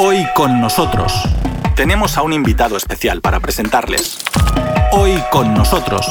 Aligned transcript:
Hoy 0.00 0.24
con 0.36 0.60
nosotros 0.60 1.12
tenemos 1.74 2.16
a 2.16 2.22
un 2.22 2.32
invitado 2.32 2.76
especial 2.76 3.20
para 3.20 3.40
presentarles. 3.40 4.18
Hoy 4.92 5.20
con 5.32 5.52
nosotros. 5.54 6.06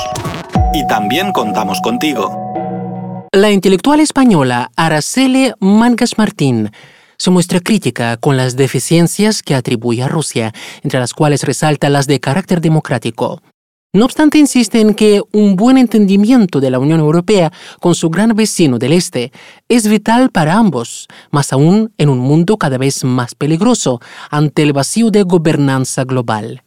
Y 0.74 0.86
también 0.88 1.32
contamos 1.32 1.80
contigo. 1.80 3.28
La 3.32 3.50
intelectual 3.50 4.02
española 4.02 4.72
Araceli 4.76 5.54
Mangas 5.62 6.18
Martín 6.18 6.72
se 7.18 7.32
muestra 7.32 7.62
crítica 7.62 8.18
con 8.18 8.36
las 8.36 8.58
deficiencias 8.58 9.42
que 9.42 9.56
atribuye 9.56 10.04
a 10.04 10.10
Rusia, 10.10 10.52
entre 10.84 11.00
las 11.00 11.14
cuales 11.14 11.44
resalta 11.44 11.90
las 11.90 12.08
de 12.08 12.20
carácter 12.20 12.60
democrático. 12.60 13.42
No 13.94 14.06
obstante, 14.06 14.38
insiste 14.38 14.82
en 14.82 14.94
que 14.94 15.22
un 15.32 15.56
buen 15.56 15.78
entendimiento 15.78 16.60
de 16.60 16.70
la 16.70 16.78
Unión 16.78 17.00
Europea 17.00 17.52
con 17.80 17.96
su 17.96 18.10
gran 18.10 18.36
vecino 18.36 18.78
del 18.78 18.92
Este 18.92 19.32
es 19.70 19.88
vital 19.88 20.30
para 20.30 20.56
ambos, 20.56 21.08
más 21.32 21.54
aún 21.54 21.94
en 21.98 22.10
un 22.10 22.20
mundo 22.20 22.58
cada 22.58 22.78
vez 22.78 23.04
más 23.06 23.34
peligroso 23.34 24.02
ante 24.30 24.64
el 24.64 24.74
vacío 24.74 25.10
de 25.10 25.24
gobernanza 25.24 26.04
global 26.04 26.64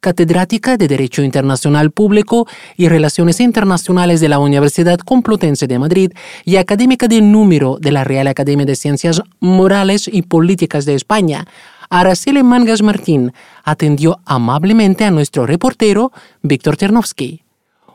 catedrática 0.00 0.76
de 0.76 0.88
Derecho 0.88 1.22
Internacional 1.22 1.90
Público 1.90 2.46
y 2.76 2.88
Relaciones 2.88 3.38
Internacionales 3.38 4.20
de 4.20 4.28
la 4.28 4.38
Universidad 4.38 4.98
Complutense 4.98 5.66
de 5.66 5.78
Madrid 5.78 6.12
y 6.44 6.56
académica 6.56 7.06
de 7.06 7.20
número 7.20 7.76
de 7.78 7.92
la 7.92 8.02
Real 8.02 8.26
Academia 8.26 8.66
de 8.66 8.76
Ciencias 8.76 9.22
Morales 9.40 10.08
y 10.10 10.22
Políticas 10.22 10.86
de 10.86 10.94
España. 10.94 11.46
Araceli 11.92 12.44
Mangas 12.44 12.82
Martín 12.82 13.32
atendió 13.64 14.20
amablemente 14.24 15.04
a 15.04 15.10
nuestro 15.10 15.44
reportero 15.44 16.12
Víctor 16.40 16.76
Ternovsky. 16.76 17.42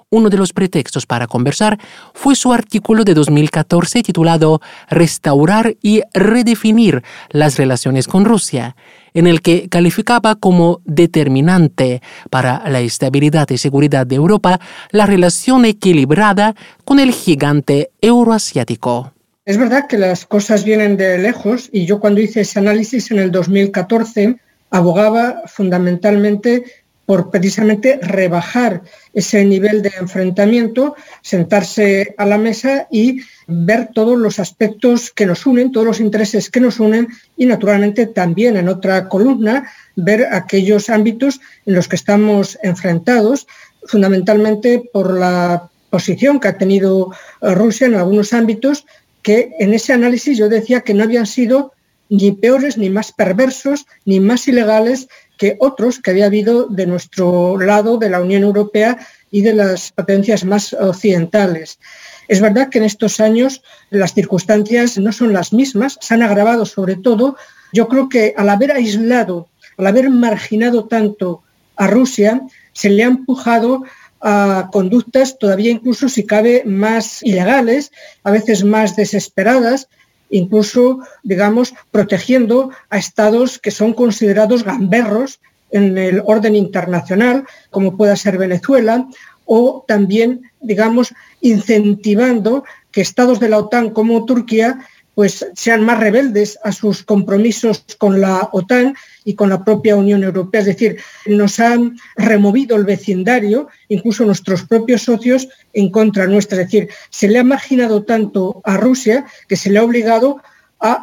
Uno 0.09 0.29
de 0.29 0.37
los 0.37 0.51
pretextos 0.51 1.05
para 1.05 1.27
conversar 1.27 1.79
fue 2.13 2.35
su 2.35 2.51
artículo 2.51 3.05
de 3.05 3.13
2014 3.13 4.03
titulado 4.03 4.61
Restaurar 4.89 5.77
y 5.81 6.01
redefinir 6.13 7.03
las 7.29 7.57
relaciones 7.57 8.09
con 8.09 8.25
Rusia, 8.25 8.75
en 9.13 9.27
el 9.27 9.41
que 9.41 9.69
calificaba 9.69 10.35
como 10.35 10.81
determinante 10.83 12.01
para 12.29 12.69
la 12.69 12.81
estabilidad 12.81 13.49
y 13.49 13.57
seguridad 13.57 14.05
de 14.05 14.15
Europa 14.15 14.59
la 14.91 15.05
relación 15.05 15.63
equilibrada 15.63 16.53
con 16.83 16.99
el 16.99 17.13
gigante 17.13 17.91
euroasiático. 18.01 19.14
Es 19.45 19.57
verdad 19.57 19.85
que 19.85 19.99
las 19.99 20.25
cosas 20.25 20.63
vienen 20.63 20.97
de 20.97 21.19
lejos 21.19 21.69
y 21.71 21.85
yo 21.85 21.99
cuando 21.99 22.19
hice 22.19 22.41
ese 22.41 22.57
análisis 22.57 23.11
en 23.11 23.19
el 23.19 23.31
2014 23.31 24.37
abogaba 24.71 25.43
fundamentalmente 25.45 26.63
por 27.05 27.29
precisamente 27.29 27.99
rebajar 28.01 28.81
ese 29.13 29.45
nivel 29.45 29.83
de 29.83 29.93
enfrentamiento, 29.99 30.95
sentarse 31.21 32.15
a 32.17 32.25
la 32.25 32.39
mesa 32.39 32.87
y 32.89 33.21
ver 33.45 33.89
todos 33.93 34.17
los 34.17 34.39
aspectos 34.39 35.11
que 35.11 35.27
nos 35.27 35.45
unen, 35.45 35.71
todos 35.71 35.85
los 35.85 35.99
intereses 35.99 36.49
que 36.49 36.59
nos 36.59 36.79
unen 36.79 37.09
y 37.37 37.45
naturalmente 37.45 38.07
también 38.07 38.57
en 38.57 38.67
otra 38.67 39.07
columna 39.07 39.71
ver 39.95 40.25
aquellos 40.31 40.89
ámbitos 40.89 41.39
en 41.67 41.75
los 41.75 41.87
que 41.87 41.97
estamos 41.97 42.57
enfrentados, 42.63 43.45
fundamentalmente 43.85 44.89
por 44.91 45.13
la 45.13 45.69
posición 45.91 46.39
que 46.39 46.47
ha 46.47 46.57
tenido 46.57 47.11
Rusia 47.41 47.85
en 47.85 47.93
algunos 47.93 48.33
ámbitos 48.33 48.85
que 49.25 49.55
en 49.59 49.73
ese 49.73 49.91
análisis 49.91 50.37
yo 50.37 50.49
decía 50.49 50.81
que 50.81 50.93
no 50.93 51.03
habían 51.03 51.25
sido 51.25 51.73
ni 52.11 52.31
peores, 52.31 52.77
ni 52.77 52.91
más 52.91 53.11
perversos, 53.11 53.87
ni 54.05 54.19
más 54.19 54.47
ilegales 54.47 55.07
que 55.39 55.57
otros 55.59 55.99
que 55.99 56.11
había 56.11 56.27
habido 56.27 56.67
de 56.67 56.85
nuestro 56.85 57.59
lado, 57.59 57.97
de 57.97 58.11
la 58.11 58.21
Unión 58.21 58.43
Europea 58.43 58.99
y 59.31 59.41
de 59.41 59.55
las 59.55 59.91
potencias 59.91 60.45
más 60.45 60.73
occidentales. 60.73 61.79
Es 62.27 62.39
verdad 62.39 62.69
que 62.69 62.77
en 62.77 62.83
estos 62.83 63.19
años 63.19 63.63
las 63.89 64.13
circunstancias 64.13 64.99
no 64.99 65.11
son 65.11 65.33
las 65.33 65.53
mismas, 65.53 65.97
se 66.01 66.13
han 66.13 66.21
agravado 66.21 66.67
sobre 66.67 66.95
todo. 66.95 67.35
Yo 67.73 67.87
creo 67.87 68.09
que 68.09 68.35
al 68.37 68.49
haber 68.49 68.73
aislado, 68.73 69.49
al 69.75 69.87
haber 69.87 70.11
marginado 70.11 70.85
tanto 70.85 71.41
a 71.77 71.87
Rusia, 71.87 72.43
se 72.73 72.91
le 72.91 73.03
ha 73.03 73.07
empujado 73.07 73.85
a 74.21 74.69
conductas 74.71 75.37
todavía 75.37 75.71
incluso 75.71 76.09
si 76.09 76.25
cabe 76.25 76.63
más 76.65 77.21
ilegales, 77.23 77.91
a 78.23 78.31
veces 78.31 78.63
más 78.63 78.95
desesperadas, 78.95 79.87
incluso, 80.29 80.99
digamos, 81.23 81.73
protegiendo 81.91 82.71
a 82.89 82.97
estados 82.97 83.59
que 83.59 83.71
son 83.71 83.93
considerados 83.93 84.63
gamberros 84.63 85.39
en 85.71 85.97
el 85.97 86.21
orden 86.25 86.55
internacional, 86.55 87.45
como 87.69 87.97
pueda 87.97 88.15
ser 88.15 88.37
Venezuela, 88.37 89.07
o 89.45 89.85
también, 89.87 90.51
digamos, 90.61 91.13
incentivando 91.41 92.63
que 92.91 93.01
estados 93.01 93.39
de 93.39 93.49
la 93.49 93.59
OTAN 93.59 93.91
como 93.91 94.25
Turquía 94.25 94.79
pues 95.15 95.47
sean 95.55 95.83
más 95.83 95.99
rebeldes 95.99 96.59
a 96.63 96.73
sus 96.73 97.03
compromisos 97.03 97.85
con 97.97 98.19
la 98.19 98.49
OTAN 98.51 98.95
y 99.25 99.33
con 99.33 99.49
la 99.49 99.65
propia 99.65 99.97
Unión 99.97 100.23
Europea. 100.23 100.61
Es 100.61 100.67
decir, 100.67 100.97
nos 101.25 101.59
han 101.59 101.97
removido 102.15 102.77
el 102.77 102.85
vecindario, 102.85 103.67
incluso 103.89 104.23
nuestros 104.23 104.63
propios 104.63 105.01
socios, 105.01 105.49
en 105.73 105.89
contra 105.89 106.27
nuestra. 106.27 106.61
Es 106.61 106.67
decir, 106.67 106.89
se 107.09 107.27
le 107.27 107.39
ha 107.39 107.43
marginado 107.43 108.03
tanto 108.03 108.61
a 108.63 108.77
Rusia 108.77 109.25
que 109.49 109.57
se 109.57 109.69
le 109.69 109.79
ha 109.79 109.83
obligado 109.83 110.41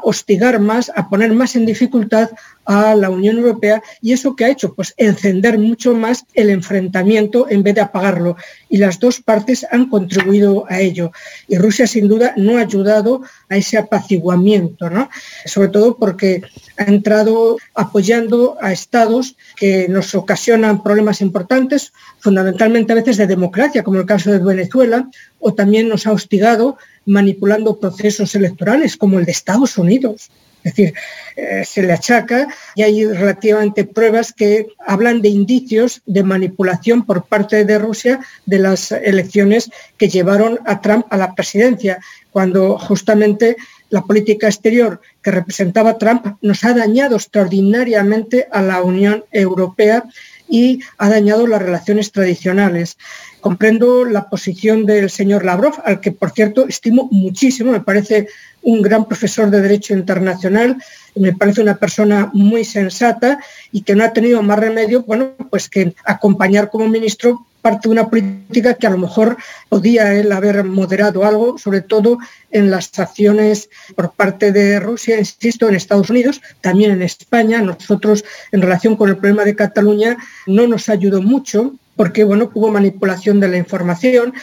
hostigar 0.03 0.60
más, 0.60 0.91
a 0.94 1.09
poner 1.09 1.32
más 1.32 1.56
en 1.56 1.66
dificultad 1.66 2.31
a 2.65 2.94
la 2.94 3.10
Unión 3.10 3.38
Europea 3.38 3.82
y 4.00 4.12
eso 4.12 4.37
que 4.37 4.44
ha 4.44 4.50
hecho, 4.50 4.75
pues 4.75 4.94
encender 4.97 5.59
mucho 5.59 5.94
más 5.94 6.25
el 6.34 6.50
enfrentamiento 6.50 7.47
en 7.50 7.62
vez 7.62 7.75
de 7.75 7.81
apagarlo. 7.81 8.37
Y 8.69 8.78
las 8.78 8.98
dos 9.00 9.20
partes 9.20 9.66
han 9.70 9.88
contribuido 9.88 10.65
a 10.69 10.81
ello. 10.81 11.10
Y 11.48 11.59
Rusia 11.59 11.87
sin 11.87 12.09
duda 12.09 12.34
no 12.37 12.59
ha 12.59 12.60
ayudado 12.60 13.22
a 13.48 13.56
ese 13.56 13.78
apaciguamiento, 13.78 14.91
¿no? 14.91 15.09
sobre 15.44 15.69
todo 15.69 15.97
porque 15.97 16.43
ha 16.76 16.84
entrado 16.84 17.56
apoyando 17.75 18.56
a 18.60 18.72
estados 18.72 19.37
que 19.56 19.88
nos 19.88 20.14
ocasionan 20.14 20.82
problemas 20.82 21.20
importantes, 21.20 21.93
fundamentalmente 22.20 22.93
a 22.93 22.97
veces 22.97 23.16
de 23.16 23.26
democracia, 23.26 23.82
como 23.82 23.99
el 23.99 24.06
caso 24.06 24.31
de 24.31 24.38
Venezuela, 24.38 25.09
o 25.41 25.54
también 25.54 25.88
nos 25.88 26.06
ha 26.06 26.12
hostigado 26.12 26.78
manipulando 27.06 27.78
procesos 27.78 28.34
electorales, 28.34 28.96
como 28.96 29.18
el 29.18 29.24
de 29.24 29.32
Estados 29.32 29.78
Unidos. 29.78 30.30
Es 30.64 30.76
decir, 30.76 30.94
eh, 31.36 31.64
se 31.64 31.82
le 31.82 31.92
achaca 31.92 32.46
y 32.76 32.82
hay 32.82 33.04
relativamente 33.04 33.84
pruebas 33.84 34.32
que 34.32 34.68
hablan 34.86 35.20
de 35.20 35.28
indicios 35.28 36.02
de 36.06 36.22
manipulación 36.22 37.04
por 37.04 37.24
parte 37.24 37.64
de 37.64 37.78
Rusia 37.78 38.20
de 38.46 38.58
las 38.60 38.92
elecciones 38.92 39.70
que 39.98 40.08
llevaron 40.08 40.60
a 40.64 40.80
Trump 40.80 41.06
a 41.10 41.16
la 41.16 41.34
presidencia, 41.34 41.98
cuando 42.30 42.78
justamente 42.78 43.56
la 43.90 44.02
política 44.02 44.46
exterior 44.46 45.00
que 45.20 45.32
representaba 45.32 45.98
Trump 45.98 46.38
nos 46.40 46.64
ha 46.64 46.74
dañado 46.74 47.16
extraordinariamente 47.16 48.46
a 48.50 48.62
la 48.62 48.82
Unión 48.82 49.24
Europea 49.32 50.04
y 50.52 50.80
ha 50.98 51.08
dañado 51.08 51.46
las 51.46 51.62
relaciones 51.62 52.12
tradicionales. 52.12 52.98
Comprendo 53.40 54.04
la 54.04 54.28
posición 54.28 54.84
del 54.84 55.08
señor 55.08 55.46
Lavrov, 55.46 55.80
al 55.82 55.98
que, 56.00 56.12
por 56.12 56.30
cierto, 56.30 56.68
estimo 56.68 57.08
muchísimo, 57.10 57.72
me 57.72 57.80
parece 57.80 58.28
un 58.60 58.82
gran 58.82 59.06
profesor 59.06 59.50
de 59.50 59.62
Derecho 59.62 59.94
Internacional, 59.94 60.76
me 61.14 61.32
parece 61.32 61.62
una 61.62 61.78
persona 61.78 62.30
muy 62.34 62.66
sensata 62.66 63.38
y 63.72 63.80
que 63.80 63.94
no 63.94 64.04
ha 64.04 64.12
tenido 64.12 64.42
más 64.42 64.58
remedio, 64.58 65.04
bueno, 65.04 65.32
pues 65.48 65.70
que 65.70 65.94
acompañar 66.04 66.69
como 66.69 66.86
ministro 66.86 67.46
parte 67.62 67.88
de 67.88 67.92
una 67.92 68.10
política 68.10 68.74
que 68.74 68.86
a 68.86 68.90
lo 68.90 68.98
mejor 68.98 69.36
podía 69.68 70.12
él 70.14 70.30
haber 70.32 70.64
moderado 70.64 71.24
algo, 71.24 71.56
sobre 71.56 71.80
todo 71.80 72.18
en 72.50 72.70
las 72.70 72.98
acciones 72.98 73.70
por 73.96 74.12
parte 74.12 74.52
de 74.52 74.80
Rusia, 74.80 75.18
insisto, 75.18 75.68
en 75.68 75.76
Estados 75.76 76.10
Unidos, 76.10 76.42
también 76.60 76.90
en 76.90 77.02
España. 77.02 77.62
Nosotros, 77.62 78.24
en 78.50 78.60
relación 78.60 78.96
con 78.96 79.08
el 79.08 79.16
problema 79.16 79.44
de 79.44 79.56
Cataluña, 79.56 80.18
no 80.46 80.66
nos 80.66 80.88
ayudó 80.88 81.22
mucho 81.22 81.72
porque 81.96 82.24
bueno, 82.24 82.50
hubo 82.54 82.70
manipulación 82.70 83.38
de 83.40 83.48
la 83.48 83.58
información 83.58 84.34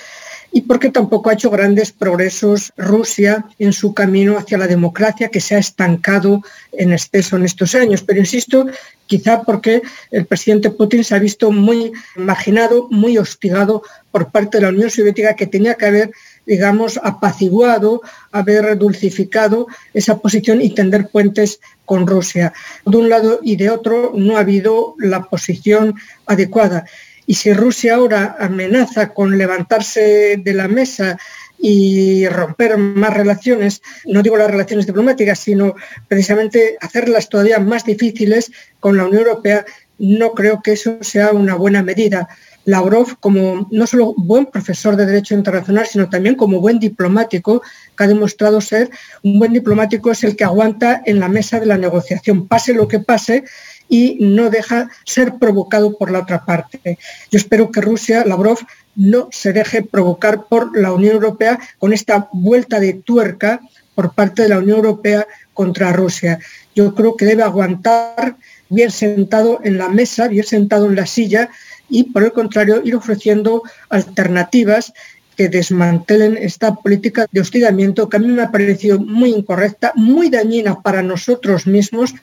y 0.52 0.62
porque 0.62 0.90
tampoco 0.90 1.30
ha 1.30 1.34
hecho 1.34 1.50
grandes 1.50 1.92
progresos 1.92 2.74
Rusia 2.76 3.46
en 3.60 3.74
su 3.74 3.94
camino 3.94 4.38
hacia 4.38 4.58
la 4.58 4.68
democracia, 4.68 5.30
que 5.30 5.42
se 5.42 5.56
ha 5.56 5.60
estancado 5.60 6.42
en 6.72 6.92
exceso 6.92 7.36
en 7.36 7.46
estos 7.46 7.76
años. 7.76 8.04
Pero 8.04 8.20
insisto, 8.20 8.66
quizá 9.06 9.44
porque 9.44 9.82
el 10.12 10.26
presidente 10.26 10.72
Putin 10.72 11.04
se 11.04 11.16
ha 11.16 11.20
visto 11.20 11.52
muy 11.52 11.92
marginado, 12.16 12.88
muy 12.90 13.18
hostigado 13.18 13.84
por 14.12 14.32
parte 14.32 14.58
de 14.58 14.64
la 14.64 14.70
Unión 14.70 14.90
Soviética, 14.90 15.36
que 15.36 15.48
tenía 15.48 15.76
que 15.76 15.86
haber, 15.86 16.12
digamos, 16.46 17.00
apaciguado, 17.04 18.02
haber 18.32 18.78
dulcificado 18.78 19.68
esa 19.94 20.18
posición 20.18 20.62
y 20.62 20.72
tender 20.72 21.10
puentes 21.10 21.60
con 21.86 22.08
Rusia. 22.08 22.54
De 22.86 22.98
un 22.98 23.10
lado 23.10 23.40
y 23.44 23.56
de 23.56 23.70
otro 23.70 24.14
no 24.16 24.38
ha 24.38 24.42
habido 24.42 24.96
la 24.98 25.24
posición 25.24 25.96
adecuada. 26.26 26.86
Y 27.30 27.36
si 27.36 27.54
Rusia 27.54 27.94
ahora 27.94 28.38
amenaza 28.40 29.14
con 29.14 29.38
levantarse 29.38 30.42
de 30.44 30.54
la 30.56 30.68
mesa 30.68 31.20
y 31.60 32.28
romper 32.28 32.76
más 32.80 33.14
relaciones, 33.14 33.84
no 34.06 34.24
digo 34.24 34.36
las 34.36 34.50
relaciones 34.50 34.88
diplomáticas, 34.88 35.38
sino 35.38 35.76
precisamente 36.08 36.76
hacerlas 36.82 37.30
todavía 37.30 37.60
más 37.60 37.86
difíciles 37.86 38.52
con 38.80 38.98
la 38.98 39.06
Unión 39.06 39.28
Europea, 39.28 39.64
no 40.00 40.32
creo 40.32 40.64
que 40.64 40.72
eso 40.72 40.98
sea 41.02 41.32
una 41.32 41.54
buena 41.54 41.84
medida. 41.84 42.30
Lavrov 42.66 43.20
como 43.20 43.68
no 43.70 43.86
solo 43.86 44.16
buen 44.18 44.48
profesor 44.48 44.96
de 44.96 45.06
Derecho 45.06 45.36
Internacional, 45.36 45.86
sino 45.86 46.10
también 46.10 46.34
como 46.34 46.60
buen 46.60 46.80
diplomático, 46.80 47.62
que 47.96 48.04
ha 48.04 48.08
demostrado 48.08 48.60
ser 48.60 48.90
un 49.24 49.38
buen 49.38 49.54
diplomático 49.54 50.10
es 50.10 50.24
el 50.24 50.36
que 50.36 50.46
aguanta 50.46 51.04
en 51.06 51.20
la 51.20 51.30
mesa 51.30 51.60
de 51.60 51.68
la 51.68 51.78
negociación, 51.78 52.48
pase 52.48 52.74
lo 52.74 52.88
que 52.88 53.00
pase, 53.00 53.44
y 53.90 54.18
no 54.22 54.50
deja 54.50 54.90
ser 55.04 55.34
provocado 55.40 55.98
por 55.98 56.12
la 56.12 56.20
otra 56.20 56.46
parte. 56.46 56.98
Yo 57.32 57.38
espero 57.38 57.72
que 57.72 57.82
Rusia, 57.82 58.24
Lavrov, 58.26 58.60
no 58.96 59.30
se 59.32 59.52
deje 59.52 59.82
provocar 59.82 60.46
por 60.48 60.78
la 60.78 60.94
Unión 60.94 61.16
Europea 61.16 61.60
con 61.80 61.92
esta 61.92 62.30
vuelta 62.32 62.80
de 62.80 62.94
tuerca 62.94 63.62
por 63.96 64.14
parte 64.14 64.44
de 64.44 64.50
la 64.50 64.60
Unión 64.60 64.78
Europea 64.78 65.28
contra 65.54 65.92
Rusia. 65.92 66.40
Yo 66.76 66.96
creo 66.96 67.18
que 67.18 67.26
debe 67.26 67.44
aguantar 67.44 68.38
bien 68.70 68.92
sentado 68.92 69.60
en 69.64 69.78
la 69.78 69.90
mesa, 69.90 70.28
bien 70.28 70.46
sentado 70.46 70.86
en 70.86 70.96
la 70.96 71.06
silla 71.06 71.50
y, 71.90 72.04
por 72.04 72.24
el 72.24 72.32
contrario, 72.32 72.82
ir 72.84 72.96
ofreciendo 72.96 73.64
alternativas 73.90 74.94
que 75.36 75.48
desmantelen 75.48 76.36
esta 76.36 76.76
política 76.76 77.26
de 77.32 77.40
hostigamiento 77.40 78.10
que 78.10 78.18
a 78.18 78.20
mí 78.20 78.28
me 78.28 78.42
ha 78.42 78.52
parecido 78.52 79.00
muy 79.00 79.30
incorrecta, 79.30 79.94
muy 79.96 80.30
dañina 80.30 80.82
para 80.82 81.02
nosotros 81.02 81.66
mismos 81.66 82.14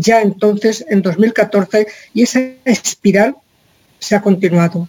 ya 0.00 0.22
entonces 0.22 0.84
en 0.88 1.02
2014 1.02 1.86
y 2.14 2.22
esa 2.22 2.40
espiral 2.64 3.36
se 3.98 4.16
ha 4.16 4.22
continuado. 4.22 4.88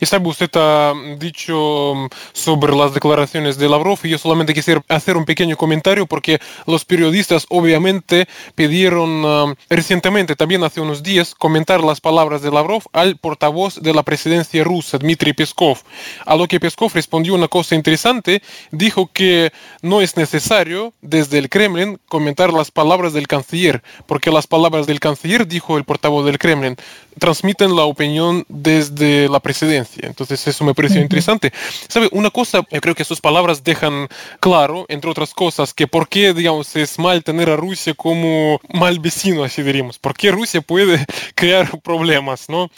Y 0.00 0.06
sabe, 0.06 0.28
usted 0.28 0.50
ha 0.54 0.94
dicho 1.18 2.08
sobre 2.32 2.74
las 2.74 2.94
declaraciones 2.94 3.58
de 3.58 3.68
Lavrov 3.68 3.98
y 4.04 4.10
yo 4.10 4.18
solamente 4.18 4.54
quisiera 4.54 4.82
hacer 4.88 5.16
un 5.16 5.24
pequeño 5.24 5.56
comentario 5.56 6.06
porque 6.06 6.40
los 6.66 6.84
periodistas 6.84 7.46
obviamente 7.48 8.28
pidieron 8.54 9.20
mm, 9.22 9.54
recientemente, 9.70 10.36
también 10.36 10.64
hace 10.64 10.80
unos 10.80 11.02
días, 11.02 11.34
comentar 11.34 11.82
las 11.82 12.00
palabras 12.00 12.42
de 12.42 12.50
Lavrov 12.50 12.82
al 12.92 13.16
portavoz 13.16 13.80
de 13.80 13.94
la 13.94 14.02
presidencia 14.02 14.64
rusa, 14.64 14.98
Dmitry 14.98 15.32
Peskov. 15.32 15.78
A 16.24 16.36
lo 16.36 16.46
que 16.46 16.60
Peskov 16.60 16.92
respondió 16.94 17.34
una 17.34 17.48
cosa 17.48 17.74
interesante, 17.74 18.42
dijo 18.70 19.10
que 19.12 19.52
no 19.82 20.00
es 20.00 20.16
necesario 20.16 20.92
desde 21.00 21.38
el 21.38 21.48
Kremlin 21.48 21.98
comentar 22.08 22.52
las 22.52 22.70
palabras 22.70 23.12
del 23.12 23.26
canciller, 23.26 23.82
porque 24.06 24.30
las 24.30 24.46
palabras 24.46 24.86
del 24.86 25.00
canciller, 25.00 25.46
dijo 25.46 25.76
el 25.76 25.84
portavoz 25.84 26.24
del 26.24 26.38
Kremlin, 26.38 26.76
transmiten 27.18 27.74
la 27.74 27.82
opinión 27.82 28.44
desde 28.48 29.28
la 29.28 29.40
presidencia. 29.40 29.67
Entonces 29.76 30.46
eso 30.46 30.64
me 30.64 30.74
pareció 30.74 31.00
interesante. 31.00 31.52
¿Sabe? 31.88 32.08
Una 32.12 32.30
cosa, 32.30 32.62
yo 32.70 32.80
creo 32.80 32.94
que 32.94 33.04
sus 33.04 33.20
palabras 33.20 33.62
dejan 33.64 34.08
claro, 34.40 34.86
entre 34.88 35.10
otras 35.10 35.34
cosas, 35.34 35.74
que 35.74 35.86
por 35.86 36.08
qué, 36.08 36.32
digamos, 36.32 36.74
es 36.76 36.98
mal 36.98 37.22
tener 37.22 37.50
a 37.50 37.56
Rusia 37.56 37.94
como 37.94 38.60
mal 38.72 38.98
vecino, 38.98 39.44
así 39.44 39.62
diríamos. 39.62 39.98
¿Por 39.98 40.14
qué 40.14 40.30
Rusia 40.30 40.60
puede 40.60 41.04
crear 41.34 41.80
problemas, 41.80 42.48
no? 42.48 42.70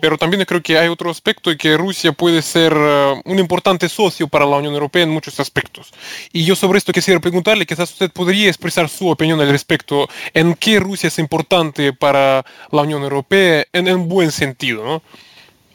Pero 0.00 0.18
también 0.18 0.40
yo 0.40 0.46
creo 0.46 0.62
que 0.62 0.78
hay 0.78 0.88
otro 0.88 1.10
aspecto 1.10 1.50
y 1.50 1.56
que 1.56 1.76
Rusia 1.76 2.12
puede 2.12 2.42
ser 2.42 2.74
uh, 2.74 3.20
un 3.24 3.38
importante 3.38 3.88
socio 3.88 4.28
para 4.28 4.46
la 4.46 4.56
Unión 4.56 4.74
Europea 4.74 5.02
en 5.04 5.10
muchos 5.10 5.38
aspectos. 5.40 5.92
Y 6.32 6.44
yo 6.44 6.56
sobre 6.56 6.78
esto 6.78 6.92
quisiera 6.92 7.20
preguntarle, 7.20 7.66
quizás 7.66 7.90
usted 7.90 8.10
podría 8.10 8.48
expresar 8.48 8.88
su 8.88 9.08
opinión 9.08 9.40
al 9.40 9.48
respecto, 9.48 10.08
en 10.34 10.54
qué 10.54 10.80
Rusia 10.80 11.08
es 11.08 11.18
importante 11.18 11.92
para 11.92 12.44
la 12.70 12.82
Unión 12.82 13.02
Europea 13.02 13.64
en, 13.72 14.08
buen 14.08 14.32
sentido, 14.32 14.84
¿no? 14.84 15.02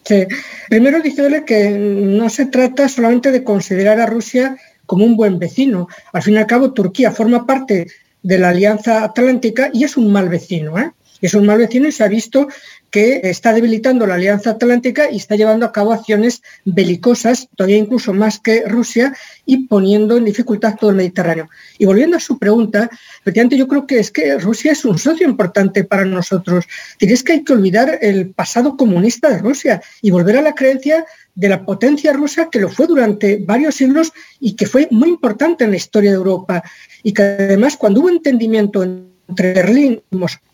Sí. 0.08 0.26
Primero 0.70 1.02
decirle 1.02 1.44
que 1.44 1.70
no 1.70 2.30
se 2.30 2.46
trata 2.46 2.88
solamente 2.88 3.30
de 3.30 3.44
considerar 3.44 4.00
a 4.00 4.06
Rusia 4.06 4.56
como 4.86 5.04
un 5.04 5.18
buen 5.18 5.38
vecino. 5.38 5.90
Al 6.14 6.24
fin 6.24 6.36
y 6.36 6.38
al 6.38 6.48
cabo, 6.48 6.72
Turquía 6.72 7.12
forma 7.12 7.46
parte 7.46 7.88
de 8.24 8.38
la 8.38 8.50
Alianza 8.50 9.04
Atlántica 9.04 9.70
y 9.74 9.84
es 9.84 9.98
un 9.98 10.10
mal 10.14 10.30
vecino. 10.30 10.80
¿eh? 10.80 10.92
Es 11.20 11.34
un 11.34 11.46
mal 11.46 11.58
vecino 11.58 11.90
y 11.90 11.92
se 11.92 12.06
ha 12.06 12.08
visto 12.08 12.48
que 12.98 13.30
está 13.30 13.54
debilitando 13.54 14.08
la 14.08 14.16
Alianza 14.16 14.50
Atlántica 14.50 15.12
y 15.12 15.18
está 15.18 15.36
llevando 15.36 15.68
a 15.68 15.72
cabo 15.72 15.94
acciones 15.94 16.42
belicosas, 16.66 17.48
todavía 17.56 17.78
incluso 17.78 18.12
más 18.12 18.40
que 18.40 18.64
Rusia, 18.66 19.16
y 19.46 19.68
poniendo 19.68 20.18
en 20.18 20.26
dificultad 20.26 20.78
todo 20.80 20.90
el 20.90 20.96
Mediterráneo. 20.96 21.48
Y 21.78 21.86
volviendo 21.86 22.18
a 22.18 22.20
su 22.20 22.40
pregunta, 22.40 22.90
efectivamente 23.22 23.56
yo 23.56 23.68
creo 23.68 23.86
que 23.86 24.00
es 24.00 24.10
que 24.10 24.40
Rusia 24.40 24.72
es 24.72 24.84
un 24.84 24.98
socio 24.98 25.28
importante 25.28 25.84
para 25.84 26.06
nosotros. 26.06 26.66
Tienes 26.98 27.22
que 27.22 27.34
hay 27.34 27.44
que 27.44 27.54
olvidar 27.54 28.00
el 28.02 28.32
pasado 28.32 28.76
comunista 28.76 29.30
de 29.30 29.38
Rusia 29.38 29.80
y 30.02 30.10
volver 30.10 30.38
a 30.38 30.42
la 30.42 30.56
creencia 30.56 31.06
de 31.36 31.50
la 31.50 31.66
potencia 31.66 32.14
rusa 32.14 32.50
que 32.50 32.60
lo 32.60 32.68
fue 32.68 32.88
durante 32.88 33.38
varios 33.38 33.76
siglos 33.76 34.12
y 34.40 34.56
que 34.56 34.66
fue 34.66 34.88
muy 34.90 35.10
importante 35.10 35.66
en 35.66 35.70
la 35.70 35.78
historia 35.78 36.10
de 36.10 36.18
Europa. 36.18 36.64
Y 37.04 37.14
que 37.14 37.22
además 37.22 37.78
cuando 37.78 38.00
hubo 38.00 38.10
entendimiento 38.10 38.82
entre 38.82 39.54
Berlín 39.54 40.02
y 40.10 40.16
Moscú, 40.16 40.48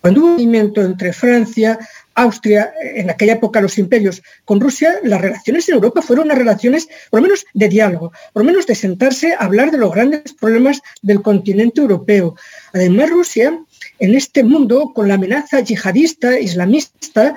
cuando 0.00 0.20
hubo 0.20 0.26
un 0.28 0.32
movimiento 0.34 0.82
entre 0.82 1.12
Francia, 1.12 1.78
Austria, 2.14 2.72
en 2.80 3.10
aquella 3.10 3.34
época 3.34 3.60
los 3.60 3.78
imperios, 3.78 4.22
con 4.44 4.60
Rusia, 4.60 5.00
las 5.02 5.20
relaciones 5.20 5.68
en 5.68 5.74
Europa 5.74 6.00
fueron 6.00 6.26
unas 6.26 6.38
relaciones, 6.38 6.88
por 7.10 7.20
lo 7.20 7.24
menos 7.24 7.44
de 7.52 7.68
diálogo, 7.68 8.12
por 8.32 8.42
lo 8.42 8.46
menos 8.46 8.66
de 8.66 8.74
sentarse 8.74 9.34
a 9.34 9.44
hablar 9.44 9.70
de 9.70 9.78
los 9.78 9.92
grandes 9.92 10.32
problemas 10.32 10.80
del 11.02 11.20
continente 11.20 11.80
europeo. 11.80 12.34
Además, 12.72 13.10
Rusia, 13.10 13.58
en 13.98 14.14
este 14.14 14.44
mundo, 14.44 14.92
con 14.94 15.08
la 15.08 15.14
amenaza 15.14 15.60
yihadista, 15.60 16.40
islamista, 16.40 17.36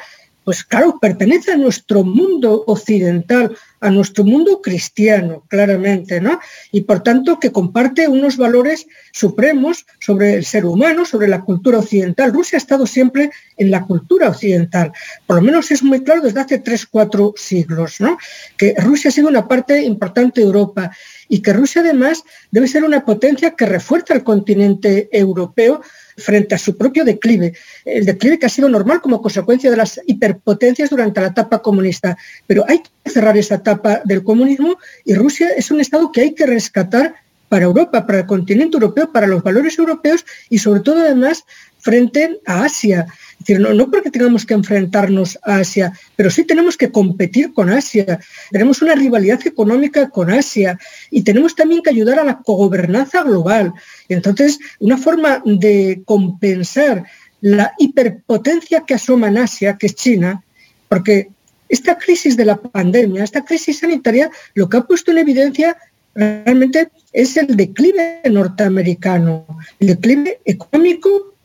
pues 0.49 0.63
claro, 0.63 0.97
pertenece 0.99 1.51
a 1.51 1.57
nuestro 1.57 2.03
mundo 2.03 2.63
occidental, 2.65 3.55
a 3.81 3.91
nuestro 3.91 4.23
mundo 4.23 4.63
cristiano, 4.63 5.43
claramente, 5.47 6.19
¿no? 6.19 6.39
Y 6.71 6.81
por 6.81 7.03
tanto 7.03 7.39
que 7.39 7.51
comparte 7.51 8.07
unos 8.07 8.35
valores 8.35 8.87
supremos 9.11 9.85
sobre 9.99 10.33
el 10.33 10.45
ser 10.45 10.65
humano, 10.65 11.05
sobre 11.05 11.27
la 11.27 11.41
cultura 11.41 11.77
occidental. 11.77 12.33
Rusia 12.33 12.57
ha 12.57 12.61
estado 12.65 12.87
siempre 12.87 13.29
en 13.57 13.69
la 13.69 13.85
cultura 13.85 14.29
occidental. 14.29 14.91
Por 15.27 15.35
lo 15.35 15.43
menos 15.43 15.69
es 15.69 15.83
muy 15.83 16.03
claro 16.03 16.21
desde 16.21 16.39
hace 16.39 16.57
tres, 16.57 16.87
cuatro 16.87 17.35
siglos, 17.37 18.01
¿no? 18.01 18.17
Que 18.57 18.73
Rusia 18.75 19.09
ha 19.09 19.11
sido 19.11 19.27
una 19.27 19.47
parte 19.47 19.83
importante 19.83 20.41
de 20.41 20.47
Europa 20.47 20.89
y 21.27 21.43
que 21.43 21.53
Rusia 21.53 21.81
además 21.81 22.23
debe 22.49 22.67
ser 22.67 22.83
una 22.83 23.05
potencia 23.05 23.51
que 23.51 23.67
refuerza 23.67 24.15
el 24.15 24.23
continente 24.23 25.09
europeo 25.11 25.81
frente 26.19 26.55
a 26.55 26.57
su 26.57 26.77
propio 26.77 27.03
declive, 27.03 27.53
el 27.85 28.05
declive 28.05 28.39
que 28.39 28.45
ha 28.45 28.49
sido 28.49 28.69
normal 28.69 29.01
como 29.01 29.21
consecuencia 29.21 29.71
de 29.71 29.77
las 29.77 29.99
hiperpotencias 30.05 30.89
durante 30.89 31.21
la 31.21 31.27
etapa 31.27 31.61
comunista. 31.61 32.17
Pero 32.47 32.65
hay 32.67 32.79
que 32.79 33.09
cerrar 33.09 33.37
esa 33.37 33.55
etapa 33.55 34.01
del 34.05 34.23
comunismo 34.23 34.77
y 35.05 35.13
Rusia 35.15 35.49
es 35.55 35.71
un 35.71 35.79
Estado 35.79 36.11
que 36.11 36.21
hay 36.21 36.33
que 36.33 36.45
rescatar 36.45 37.15
para 37.49 37.65
Europa, 37.65 38.05
para 38.05 38.19
el 38.19 38.25
continente 38.27 38.77
europeo, 38.77 39.11
para 39.11 39.27
los 39.27 39.43
valores 39.43 39.77
europeos 39.77 40.23
y 40.49 40.59
sobre 40.59 40.81
todo 40.81 40.99
además 40.99 41.43
frente 41.79 42.39
a 42.45 42.63
Asia. 42.63 43.07
Es 43.39 43.45
decir, 43.45 43.59
no, 43.59 43.89
porque 43.89 44.11
tengamos 44.11 44.45
que 44.45 44.53
enfrentarnos 44.53 45.39
a 45.43 45.57
Asia, 45.57 45.93
pero 46.15 46.29
sí 46.29 46.43
tenemos 46.43 46.77
que 46.77 46.91
competir 46.91 47.53
con 47.53 47.69
Asia. 47.69 48.19
Tenemos 48.51 48.81
una 48.81 48.95
rivalidad 48.95 49.39
económica 49.45 50.09
con 50.09 50.29
Asia 50.29 50.77
y 51.09 51.23
tenemos 51.23 51.55
también 51.55 51.81
que 51.81 51.89
ayudar 51.89 52.19
a 52.19 52.23
la 52.23 52.39
cogobernanza 52.39 53.23
global. 53.23 53.73
Entonces, 54.09 54.59
una 54.79 54.97
forma 54.97 55.41
de 55.45 56.01
compensar 56.05 57.05
la 57.41 57.73
hiperpotencia 57.77 58.83
que 58.85 58.95
asoma 58.95 59.29
en 59.29 59.37
Asia, 59.37 59.77
que 59.77 59.87
es 59.87 59.95
China, 59.95 60.43
porque 60.89 61.29
esta 61.69 61.97
crisis 61.97 62.35
de 62.35 62.45
la 62.45 62.57
pandemia, 62.57 63.23
esta 63.23 63.45
crisis 63.45 63.79
sanitaria, 63.79 64.29
lo 64.55 64.67
que 64.67 64.77
ha 64.77 64.81
puesto 64.81 65.11
en 65.11 65.19
evidencia 65.19 65.77
realmente 66.15 66.89
es 67.13 67.37
el 67.37 67.55
declive 67.55 68.21
norteamericano, 68.29 69.45
el 69.79 69.87
declive 69.87 70.41
económico 70.43 71.35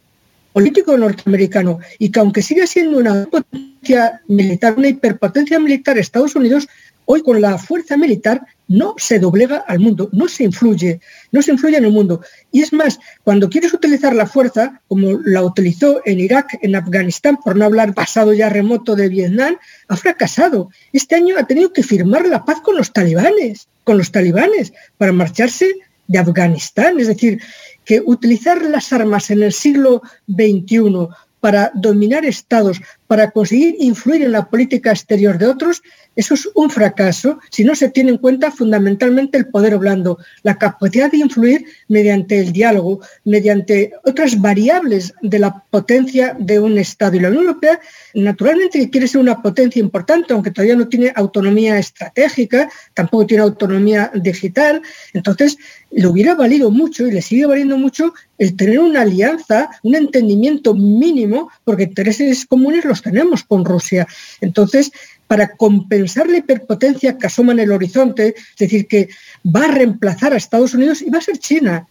político 0.55 0.97
norteamericano 0.97 1.81
y 1.99 2.11
que 2.11 2.21
aunque 2.21 2.41
siga 2.41 2.65
siendo 2.67 2.99
una 2.99 3.27
potencia 3.27 4.23
militar, 4.29 4.75
una 4.79 4.89
hiperpotencia 4.89 5.59
militar 5.59 5.99
Estados 5.99 6.37
Unidos, 6.37 6.69
hoy 7.07 7.23
con 7.23 7.41
la 7.41 7.59
fuerza 7.59 7.97
militar 7.97 8.47
no 8.69 8.95
se 8.97 9.19
doblega 9.19 9.57
al 9.59 9.81
mundo, 9.81 10.09
no 10.13 10.29
se 10.29 10.45
influye, 10.45 11.01
no 11.33 11.43
se 11.43 11.51
influye 11.51 11.77
en 11.77 11.85
el 11.85 11.91
mundo. 11.91 12.23
Y 12.53 12.63
es 12.63 12.73
más, 12.73 13.01
cuando 13.25 13.51
quieres 13.51 13.75
utilizar 13.75 14.15
la 14.15 14.27
fuerza, 14.27 14.81
como 14.87 15.19
la 15.25 15.43
utilizó 15.43 16.01
en 16.05 16.21
Irak, 16.21 16.57
en 16.63 16.77
Afganistán, 16.77 17.37
por 17.45 17.57
no 17.57 17.65
hablar 17.65 17.93
pasado 17.93 18.33
ya 18.33 18.49
remoto 18.49 18.95
de 18.95 19.09
Vietnam, 19.09 19.57
ha 19.89 19.97
fracasado. 19.97 20.71
Este 20.93 21.17
año 21.17 21.35
ha 21.37 21.49
tenido 21.49 21.73
que 21.73 21.83
firmar 21.83 22.27
la 22.27 22.45
paz 22.45 22.61
con 22.61 22.77
los 22.77 22.93
talibanes, 22.93 23.67
con 23.83 23.99
los 23.99 24.13
talibanes, 24.13 24.73
para 24.97 25.13
marcharse 25.13 25.75
de 26.07 26.19
Afganistán. 26.19 27.01
Es 27.01 27.09
decir, 27.09 27.43
que 27.85 28.03
utilizar 28.05 28.63
las 28.63 28.93
armas 28.93 29.31
en 29.31 29.43
el 29.43 29.53
siglo 29.53 30.03
XXI 30.29 31.09
para 31.45 31.71
dominar 31.75 32.25
estados, 32.25 32.81
para 33.07 33.31
conseguir 33.31 33.77
influir 33.79 34.23
en 34.23 34.33
la 34.33 34.49
política 34.49 34.91
exterior 34.93 35.37
de 35.37 35.47
otros, 35.47 35.83
eso 36.17 36.33
es 36.35 36.49
un 36.55 36.71
fracaso 36.71 37.39
si 37.51 37.65
no 37.65 37.75
se 37.75 37.91
tiene 37.91 38.13
en 38.13 38.19
cuenta 38.19 38.51
fundamentalmente 38.51 39.37
el 39.37 39.49
poder 39.49 39.77
blando, 39.79 40.19
la 40.43 40.57
capacidad 40.57 41.11
de 41.11 41.19
influir 41.19 41.67
mediante 41.89 42.41
el 42.41 42.53
diálogo, 42.53 43.01
mediante 43.25 43.93
otras 44.05 44.41
variables 44.41 45.13
de 45.21 45.39
la 45.39 45.63
potencia 45.71 46.37
de 46.39 46.61
un 46.61 46.79
Estado. 46.79 47.17
Y 47.17 47.21
la 47.21 47.29
Unión 47.29 47.45
Europea, 47.45 47.81
naturalmente, 48.15 48.89
quiere 48.89 49.07
ser 49.07 49.21
una 49.21 49.43
potencia 49.43 49.81
importante, 49.81 50.33
aunque 50.33 50.51
todavía 50.51 50.77
no 50.77 50.89
tiene 50.89 51.13
autonomía 51.15 51.79
estratégica, 51.79 52.71
tampoco 52.95 53.27
tiene 53.27 53.43
autonomía 53.43 54.11
digital. 54.15 54.81
Entonces, 55.13 55.59
le 55.95 56.09
hubiera 56.09 56.35
valido 56.35 56.71
mucho 56.71 57.07
y 57.07 57.13
le 57.13 57.23
sigue 57.23 57.47
valiendo 57.47 57.79
mucho 57.79 58.15
el 58.37 58.57
tener 58.57 58.81
una 58.81 59.03
alianza, 59.03 59.71
un 59.83 59.95
entendimiento 59.95 60.75
mínimo, 60.75 61.51
porque 61.65 61.85
intereses 61.85 62.47
comunes 62.47 62.85
los 62.85 63.01
tenemos 63.01 63.45
con 63.45 63.65
Rusia. 63.65 64.07
Entonces, 64.41 64.91
para 65.27 65.57
compensar 65.57 66.29
la 66.29 66.39
hiperpotencia 66.39 67.17
que 67.17 67.27
asoma 67.27 67.53
en 67.53 67.61
el 67.61 67.73
horizonte, 67.73 68.35
es 68.37 68.57
decir, 68.59 68.87
que 68.87 69.09
va 69.45 69.65
a 69.65 69.73
reemplazar 69.73 70.33
a 70.33 70.37
Estados 70.37 70.75
Unidos 70.75 71.01
y 71.01 71.11
va 71.11 71.19
a 71.19 71.23
ser 71.23 71.39
China. 71.39 71.87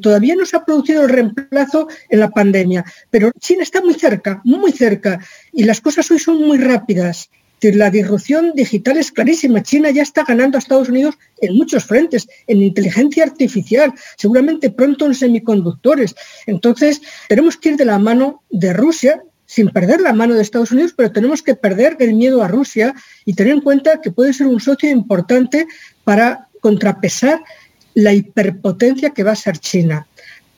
todavía 0.00 0.36
no 0.36 0.46
se 0.46 0.56
ha 0.56 0.64
producido 0.64 1.02
el 1.02 1.10
reemplazo 1.10 1.88
en 2.08 2.20
la 2.20 2.30
pandemia, 2.30 2.84
pero 3.10 3.32
China 3.38 3.64
está 3.64 3.82
muy 3.82 3.94
cerca, 3.94 4.40
muy 4.44 4.72
cerca, 4.72 5.18
y 5.52 5.64
las 5.64 5.80
cosas 5.80 6.10
hoy 6.10 6.20
son 6.20 6.40
muy 6.40 6.58
rápidas 6.58 7.28
la 7.70 7.90
disrupción 7.90 8.52
digital 8.56 8.96
es 8.96 9.12
clarísima. 9.12 9.62
China 9.62 9.90
ya 9.90 10.02
está 10.02 10.24
ganando 10.24 10.56
a 10.56 10.58
Estados 10.58 10.88
Unidos 10.88 11.16
en 11.40 11.54
muchos 11.54 11.84
frentes, 11.84 12.26
en 12.48 12.60
inteligencia 12.60 13.22
artificial, 13.22 13.92
seguramente 14.16 14.70
pronto 14.70 15.06
en 15.06 15.14
semiconductores. 15.14 16.16
Entonces, 16.46 17.00
tenemos 17.28 17.56
que 17.56 17.70
ir 17.70 17.76
de 17.76 17.84
la 17.84 17.98
mano 17.98 18.42
de 18.50 18.72
Rusia, 18.72 19.22
sin 19.46 19.68
perder 19.68 20.00
la 20.00 20.12
mano 20.12 20.34
de 20.34 20.42
Estados 20.42 20.72
Unidos, 20.72 20.94
pero 20.96 21.12
tenemos 21.12 21.42
que 21.42 21.54
perder 21.54 21.96
el 22.00 22.14
miedo 22.14 22.42
a 22.42 22.48
Rusia 22.48 22.94
y 23.24 23.34
tener 23.34 23.52
en 23.52 23.60
cuenta 23.60 24.00
que 24.00 24.10
puede 24.10 24.32
ser 24.32 24.48
un 24.48 24.60
socio 24.60 24.90
importante 24.90 25.66
para 26.02 26.48
contrapesar 26.60 27.42
la 27.94 28.12
hiperpotencia 28.12 29.10
que 29.10 29.22
va 29.22 29.32
a 29.32 29.36
ser 29.36 29.58
China 29.58 30.06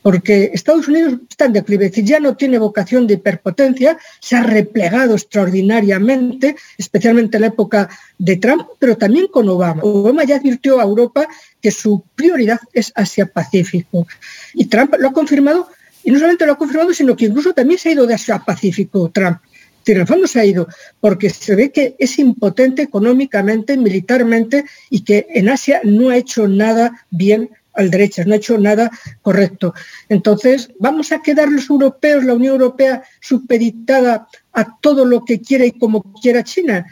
porque 0.04 0.50
Estados 0.52 0.86
Unidos 0.86 1.14
está 1.30 1.46
en 1.46 1.54
declive, 1.54 1.86
es 1.86 1.92
decir, 1.92 2.04
ya 2.04 2.20
no 2.20 2.36
tiene 2.36 2.58
vocación 2.58 3.06
de 3.06 3.14
hiperpotencia, 3.14 3.96
se 4.20 4.36
ha 4.36 4.42
replegado 4.42 5.14
extraordinariamente, 5.14 6.56
especialmente 6.76 7.38
en 7.38 7.40
la 7.40 7.46
época 7.46 7.88
de 8.18 8.36
Trump, 8.36 8.66
pero 8.78 8.98
también 8.98 9.28
con 9.28 9.48
Obama. 9.48 9.82
Obama 9.82 10.24
ya 10.24 10.36
advirtió 10.36 10.78
a 10.78 10.82
Europa 10.82 11.26
que 11.58 11.70
su 11.70 12.04
prioridad 12.14 12.60
es 12.74 12.92
Asia-Pacífico. 12.94 14.06
Y 14.52 14.66
Trump 14.66 14.94
lo 14.98 15.08
ha 15.08 15.12
confirmado, 15.14 15.68
y 16.02 16.10
no 16.10 16.18
solamente 16.18 16.44
lo 16.44 16.52
ha 16.52 16.58
confirmado, 16.58 16.92
sino 16.92 17.16
que 17.16 17.24
incluso 17.24 17.54
también 17.54 17.78
se 17.78 17.88
ha 17.88 17.92
ido 17.92 18.06
de 18.06 18.12
Asia-Pacífico 18.12 19.08
Trump. 19.08 19.38
En 19.86 20.00
el 20.00 20.06
fondo 20.06 20.26
se 20.26 20.38
ha 20.38 20.44
ido 20.44 20.68
porque 21.00 21.30
se 21.30 21.54
ve 21.54 21.72
que 21.72 21.96
es 21.98 22.18
impotente 22.18 22.82
económicamente, 22.82 23.78
militarmente 23.78 24.66
y 24.90 25.00
que 25.00 25.28
en 25.30 25.48
Asia 25.48 25.80
no 25.82 26.10
ha 26.10 26.18
hecho 26.18 26.46
nada 26.46 27.06
bien 27.10 27.48
al 27.74 27.90
derecha, 27.90 28.24
no 28.24 28.34
ha 28.34 28.36
hecho 28.36 28.58
nada 28.58 28.90
correcto. 29.22 29.74
Entonces, 30.08 30.70
¿vamos 30.78 31.12
a 31.12 31.22
quedar 31.22 31.48
los 31.48 31.68
europeos, 31.70 32.24
la 32.24 32.34
Unión 32.34 32.54
Europea, 32.54 33.02
supeditada 33.20 34.28
a 34.52 34.78
todo 34.80 35.04
lo 35.04 35.24
que 35.24 35.40
quiera 35.40 35.64
y 35.64 35.72
como 35.72 36.02
quiera 36.20 36.44
China? 36.44 36.86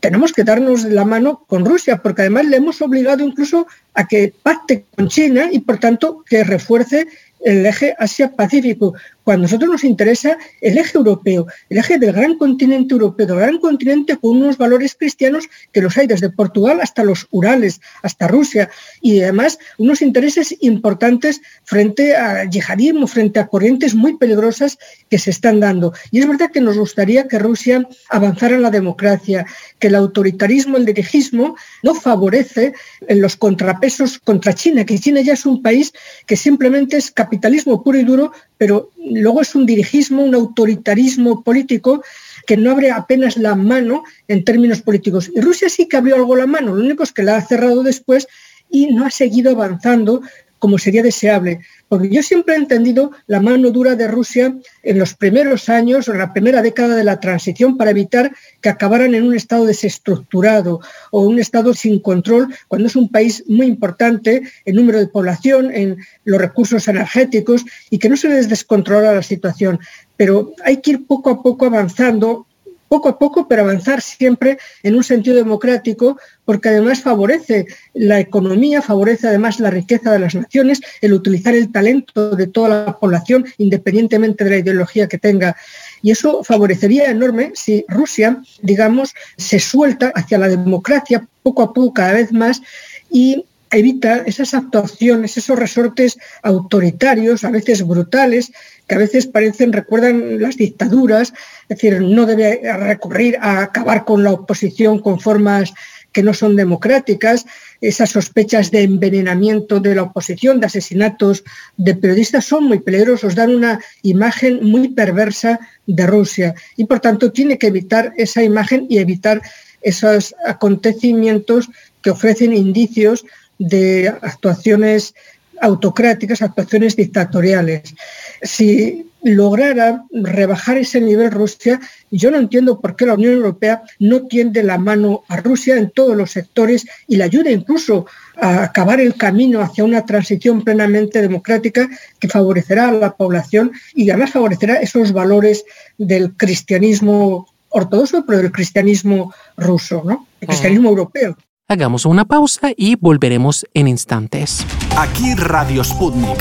tenemos 0.00 0.32
que 0.32 0.44
darnos 0.44 0.84
la 0.84 1.04
mano 1.04 1.44
con 1.46 1.64
Rusia, 1.64 1.98
porque 1.98 2.22
además 2.22 2.46
le 2.46 2.58
hemos 2.58 2.80
obligado 2.80 3.24
incluso 3.24 3.66
a 3.94 4.06
que 4.06 4.32
pacte 4.42 4.86
con 4.94 5.08
China 5.08 5.48
y, 5.50 5.60
por 5.60 5.78
tanto, 5.78 6.24
que 6.24 6.44
refuerce 6.44 7.08
el 7.40 7.66
eje 7.66 7.94
Asia-Pacífico, 7.98 8.94
cuando 9.24 9.44
a 9.44 9.46
nosotros 9.46 9.70
nos 9.70 9.84
interesa 9.84 10.38
el 10.60 10.78
eje 10.78 10.96
europeo, 10.96 11.46
el 11.68 11.78
eje 11.78 11.98
del 11.98 12.12
gran 12.12 12.36
continente 12.36 12.92
europeo, 12.92 13.26
del 13.26 13.36
gran 13.36 13.58
continente 13.58 14.16
con 14.16 14.36
unos 14.36 14.58
valores 14.58 14.94
cristianos 14.94 15.48
que 15.72 15.80
los 15.80 15.96
hay 15.98 16.06
desde 16.06 16.30
Portugal 16.30 16.80
hasta 16.80 17.02
los 17.02 17.26
Urales, 17.30 17.80
hasta 18.02 18.28
Rusia, 18.28 18.70
y 19.00 19.22
además 19.22 19.58
unos 19.78 20.02
intereses 20.02 20.54
importantes 20.60 21.40
frente 21.64 22.14
al 22.16 22.50
yihadismo, 22.50 23.06
frente 23.06 23.40
a 23.40 23.46
corrientes 23.46 23.94
muy 23.94 24.16
peligrosas 24.16 24.78
que 25.08 25.18
se 25.18 25.30
están 25.30 25.60
dando. 25.60 25.92
Y 26.10 26.20
es 26.20 26.28
verdad 26.28 26.50
que 26.52 26.60
nos 26.60 26.78
gustaría 26.78 27.26
que 27.26 27.38
Rusia 27.38 27.88
avanzara 28.10 28.54
en 28.54 28.62
la 28.62 28.70
democracia, 28.70 29.46
que 29.78 29.88
el 29.88 29.94
autoritarismo, 29.94 30.76
el 30.76 30.84
dirigismo, 30.84 31.56
no 31.82 31.94
favorece 31.94 32.74
en 33.08 33.20
los 33.20 33.36
contrapesos 33.36 34.18
contra 34.18 34.54
China, 34.54 34.84
que 34.84 34.98
China 34.98 35.20
ya 35.22 35.32
es 35.32 35.46
un 35.46 35.62
país 35.62 35.92
que 36.26 36.36
simplemente 36.36 36.96
es 36.96 37.10
capitalismo 37.10 37.82
puro 37.82 37.98
y 37.98 38.04
duro, 38.04 38.32
pero 38.58 38.90
luego 38.96 39.40
es 39.40 39.54
un 39.54 39.66
dirigismo, 39.66 40.22
un 40.22 40.34
autoritarismo 40.34 41.42
político 41.42 42.02
que 42.46 42.56
no 42.56 42.70
abre 42.70 42.90
apenas 42.90 43.36
la 43.36 43.54
mano 43.54 44.04
en 44.28 44.44
términos 44.44 44.82
políticos. 44.82 45.30
Y 45.34 45.40
Rusia 45.40 45.68
sí 45.68 45.88
que 45.88 45.96
abrió 45.96 46.16
algo 46.16 46.36
la 46.36 46.46
mano, 46.46 46.74
lo 46.74 46.82
único 46.82 47.02
es 47.02 47.12
que 47.12 47.22
la 47.22 47.36
ha 47.36 47.42
cerrado 47.42 47.82
después 47.82 48.28
y 48.70 48.88
no 48.88 49.06
ha 49.06 49.10
seguido 49.10 49.52
avanzando 49.52 50.22
como 50.64 50.78
sería 50.78 51.02
deseable. 51.02 51.60
Porque 51.90 52.08
yo 52.08 52.22
siempre 52.22 52.54
he 52.54 52.56
entendido 52.56 53.10
la 53.26 53.38
mano 53.38 53.70
dura 53.70 53.96
de 53.96 54.08
Rusia 54.08 54.56
en 54.82 54.98
los 54.98 55.12
primeros 55.12 55.68
años 55.68 56.08
o 56.08 56.12
en 56.12 56.18
la 56.20 56.32
primera 56.32 56.62
década 56.62 56.96
de 56.96 57.04
la 57.04 57.20
transición 57.20 57.76
para 57.76 57.90
evitar 57.90 58.34
que 58.62 58.70
acabaran 58.70 59.14
en 59.14 59.24
un 59.24 59.34
estado 59.34 59.66
desestructurado 59.66 60.80
o 61.10 61.20
un 61.20 61.38
estado 61.38 61.74
sin 61.74 62.00
control, 62.00 62.48
cuando 62.66 62.88
es 62.88 62.96
un 62.96 63.10
país 63.10 63.44
muy 63.46 63.66
importante 63.66 64.40
en 64.64 64.76
número 64.76 65.00
de 65.00 65.08
población, 65.08 65.70
en 65.70 65.98
los 66.24 66.40
recursos 66.40 66.88
energéticos 66.88 67.66
y 67.90 67.98
que 67.98 68.08
no 68.08 68.16
se 68.16 68.30
les 68.30 68.48
descontrola 68.48 69.12
la 69.12 69.22
situación. 69.22 69.80
Pero 70.16 70.54
hay 70.64 70.78
que 70.78 70.92
ir 70.92 71.06
poco 71.06 71.28
a 71.28 71.42
poco 71.42 71.66
avanzando 71.66 72.46
poco 72.88 73.08
a 73.08 73.18
poco, 73.18 73.48
pero 73.48 73.62
avanzar 73.62 74.00
siempre 74.00 74.58
en 74.82 74.94
un 74.94 75.04
sentido 75.04 75.36
democrático, 75.36 76.18
porque 76.44 76.68
además 76.68 77.02
favorece 77.02 77.66
la 77.92 78.20
economía, 78.20 78.82
favorece 78.82 79.28
además 79.28 79.60
la 79.60 79.70
riqueza 79.70 80.12
de 80.12 80.18
las 80.18 80.34
naciones, 80.34 80.80
el 81.00 81.12
utilizar 81.12 81.54
el 81.54 81.72
talento 81.72 82.36
de 82.36 82.46
toda 82.46 82.84
la 82.86 82.98
población, 82.98 83.46
independientemente 83.58 84.44
de 84.44 84.50
la 84.50 84.58
ideología 84.58 85.08
que 85.08 85.18
tenga. 85.18 85.56
Y 86.02 86.10
eso 86.10 86.44
favorecería 86.44 87.10
enorme 87.10 87.52
si 87.54 87.84
Rusia, 87.88 88.42
digamos, 88.62 89.14
se 89.36 89.58
suelta 89.58 90.12
hacia 90.14 90.38
la 90.38 90.48
democracia 90.48 91.26
poco 91.42 91.62
a 91.62 91.72
poco 91.72 91.94
cada 91.94 92.12
vez 92.12 92.32
más 92.32 92.62
y 93.10 93.44
evita 93.70 94.18
esas 94.26 94.54
actuaciones, 94.54 95.36
esos 95.36 95.58
resortes 95.58 96.18
autoritarios, 96.42 97.44
a 97.44 97.50
veces 97.50 97.86
brutales, 97.86 98.52
que 98.86 98.94
a 98.94 98.98
veces 98.98 99.26
parecen, 99.26 99.72
recuerdan 99.72 100.40
las 100.40 100.56
dictaduras, 100.56 101.32
es 101.68 101.68
decir, 101.68 102.00
no 102.00 102.26
debe 102.26 102.60
recurrir 102.76 103.38
a 103.40 103.62
acabar 103.62 104.04
con 104.04 104.22
la 104.22 104.32
oposición 104.32 104.98
con 104.98 105.20
formas 105.20 105.72
que 106.14 106.22
no 106.22 106.32
son 106.32 106.54
democráticas, 106.54 107.44
esas 107.80 108.10
sospechas 108.10 108.70
de 108.70 108.82
envenenamiento 108.82 109.80
de 109.80 109.96
la 109.96 110.04
oposición, 110.04 110.60
de 110.60 110.66
asesinatos 110.66 111.42
de 111.76 111.96
periodistas 111.96 112.44
son 112.44 112.64
muy 112.64 112.78
peligrosos, 112.78 113.34
dan 113.34 113.54
una 113.54 113.80
imagen 114.02 114.62
muy 114.62 114.90
perversa 114.90 115.58
de 115.86 116.06
Rusia 116.06 116.54
y 116.76 116.84
por 116.84 117.00
tanto 117.00 117.32
tiene 117.32 117.58
que 117.58 117.66
evitar 117.66 118.12
esa 118.16 118.44
imagen 118.44 118.86
y 118.88 118.98
evitar 118.98 119.42
esos 119.82 120.36
acontecimientos 120.46 121.68
que 122.00 122.10
ofrecen 122.10 122.52
indicios 122.52 123.24
de 123.58 124.08
actuaciones 124.08 125.14
autocráticas, 125.60 126.42
actuaciones 126.42 126.96
dictatoriales. 126.96 127.94
Si 128.42 129.06
lograra 129.24 130.04
rebajar 130.12 130.76
ese 130.76 131.00
nivel 131.00 131.30
Rusia, 131.30 131.80
yo 132.10 132.30
no 132.30 132.38
entiendo 132.38 132.80
por 132.80 132.94
qué 132.94 133.06
la 133.06 133.14
Unión 133.14 133.32
Europea 133.32 133.82
no 133.98 134.26
tiende 134.26 134.62
la 134.62 134.76
mano 134.76 135.24
a 135.28 135.38
Rusia 135.38 135.76
en 135.76 135.90
todos 135.90 136.14
los 136.16 136.30
sectores 136.30 136.86
y 137.08 137.16
la 137.16 137.24
ayuda 137.24 137.50
incluso 137.50 138.06
a 138.36 138.64
acabar 138.64 139.00
el 139.00 139.14
camino 139.14 139.62
hacia 139.62 139.84
una 139.84 140.04
transición 140.04 140.62
plenamente 140.62 141.22
democrática 141.22 141.88
que 142.18 142.28
favorecerá 142.28 142.88
a 142.88 142.92
la 142.92 143.16
población 143.16 143.72
y 143.94 144.10
además 144.10 144.32
favorecerá 144.32 144.76
esos 144.76 145.12
valores 145.12 145.64
del 145.96 146.34
cristianismo 146.34 147.48
ortodoxo, 147.70 148.24
pero 148.26 148.38
del 148.38 148.52
cristianismo 148.52 149.32
ruso, 149.56 150.02
¿no? 150.04 150.26
el 150.40 150.48
cristianismo 150.48 150.90
europeo. 150.90 151.36
Hagamos 151.66 152.04
una 152.04 152.26
pausa 152.26 152.72
y 152.76 152.96
volveremos 152.96 153.64
en 153.72 153.88
instantes. 153.88 154.66
Aquí 154.98 155.34
Radio 155.34 155.82
Sputnik. 155.82 156.36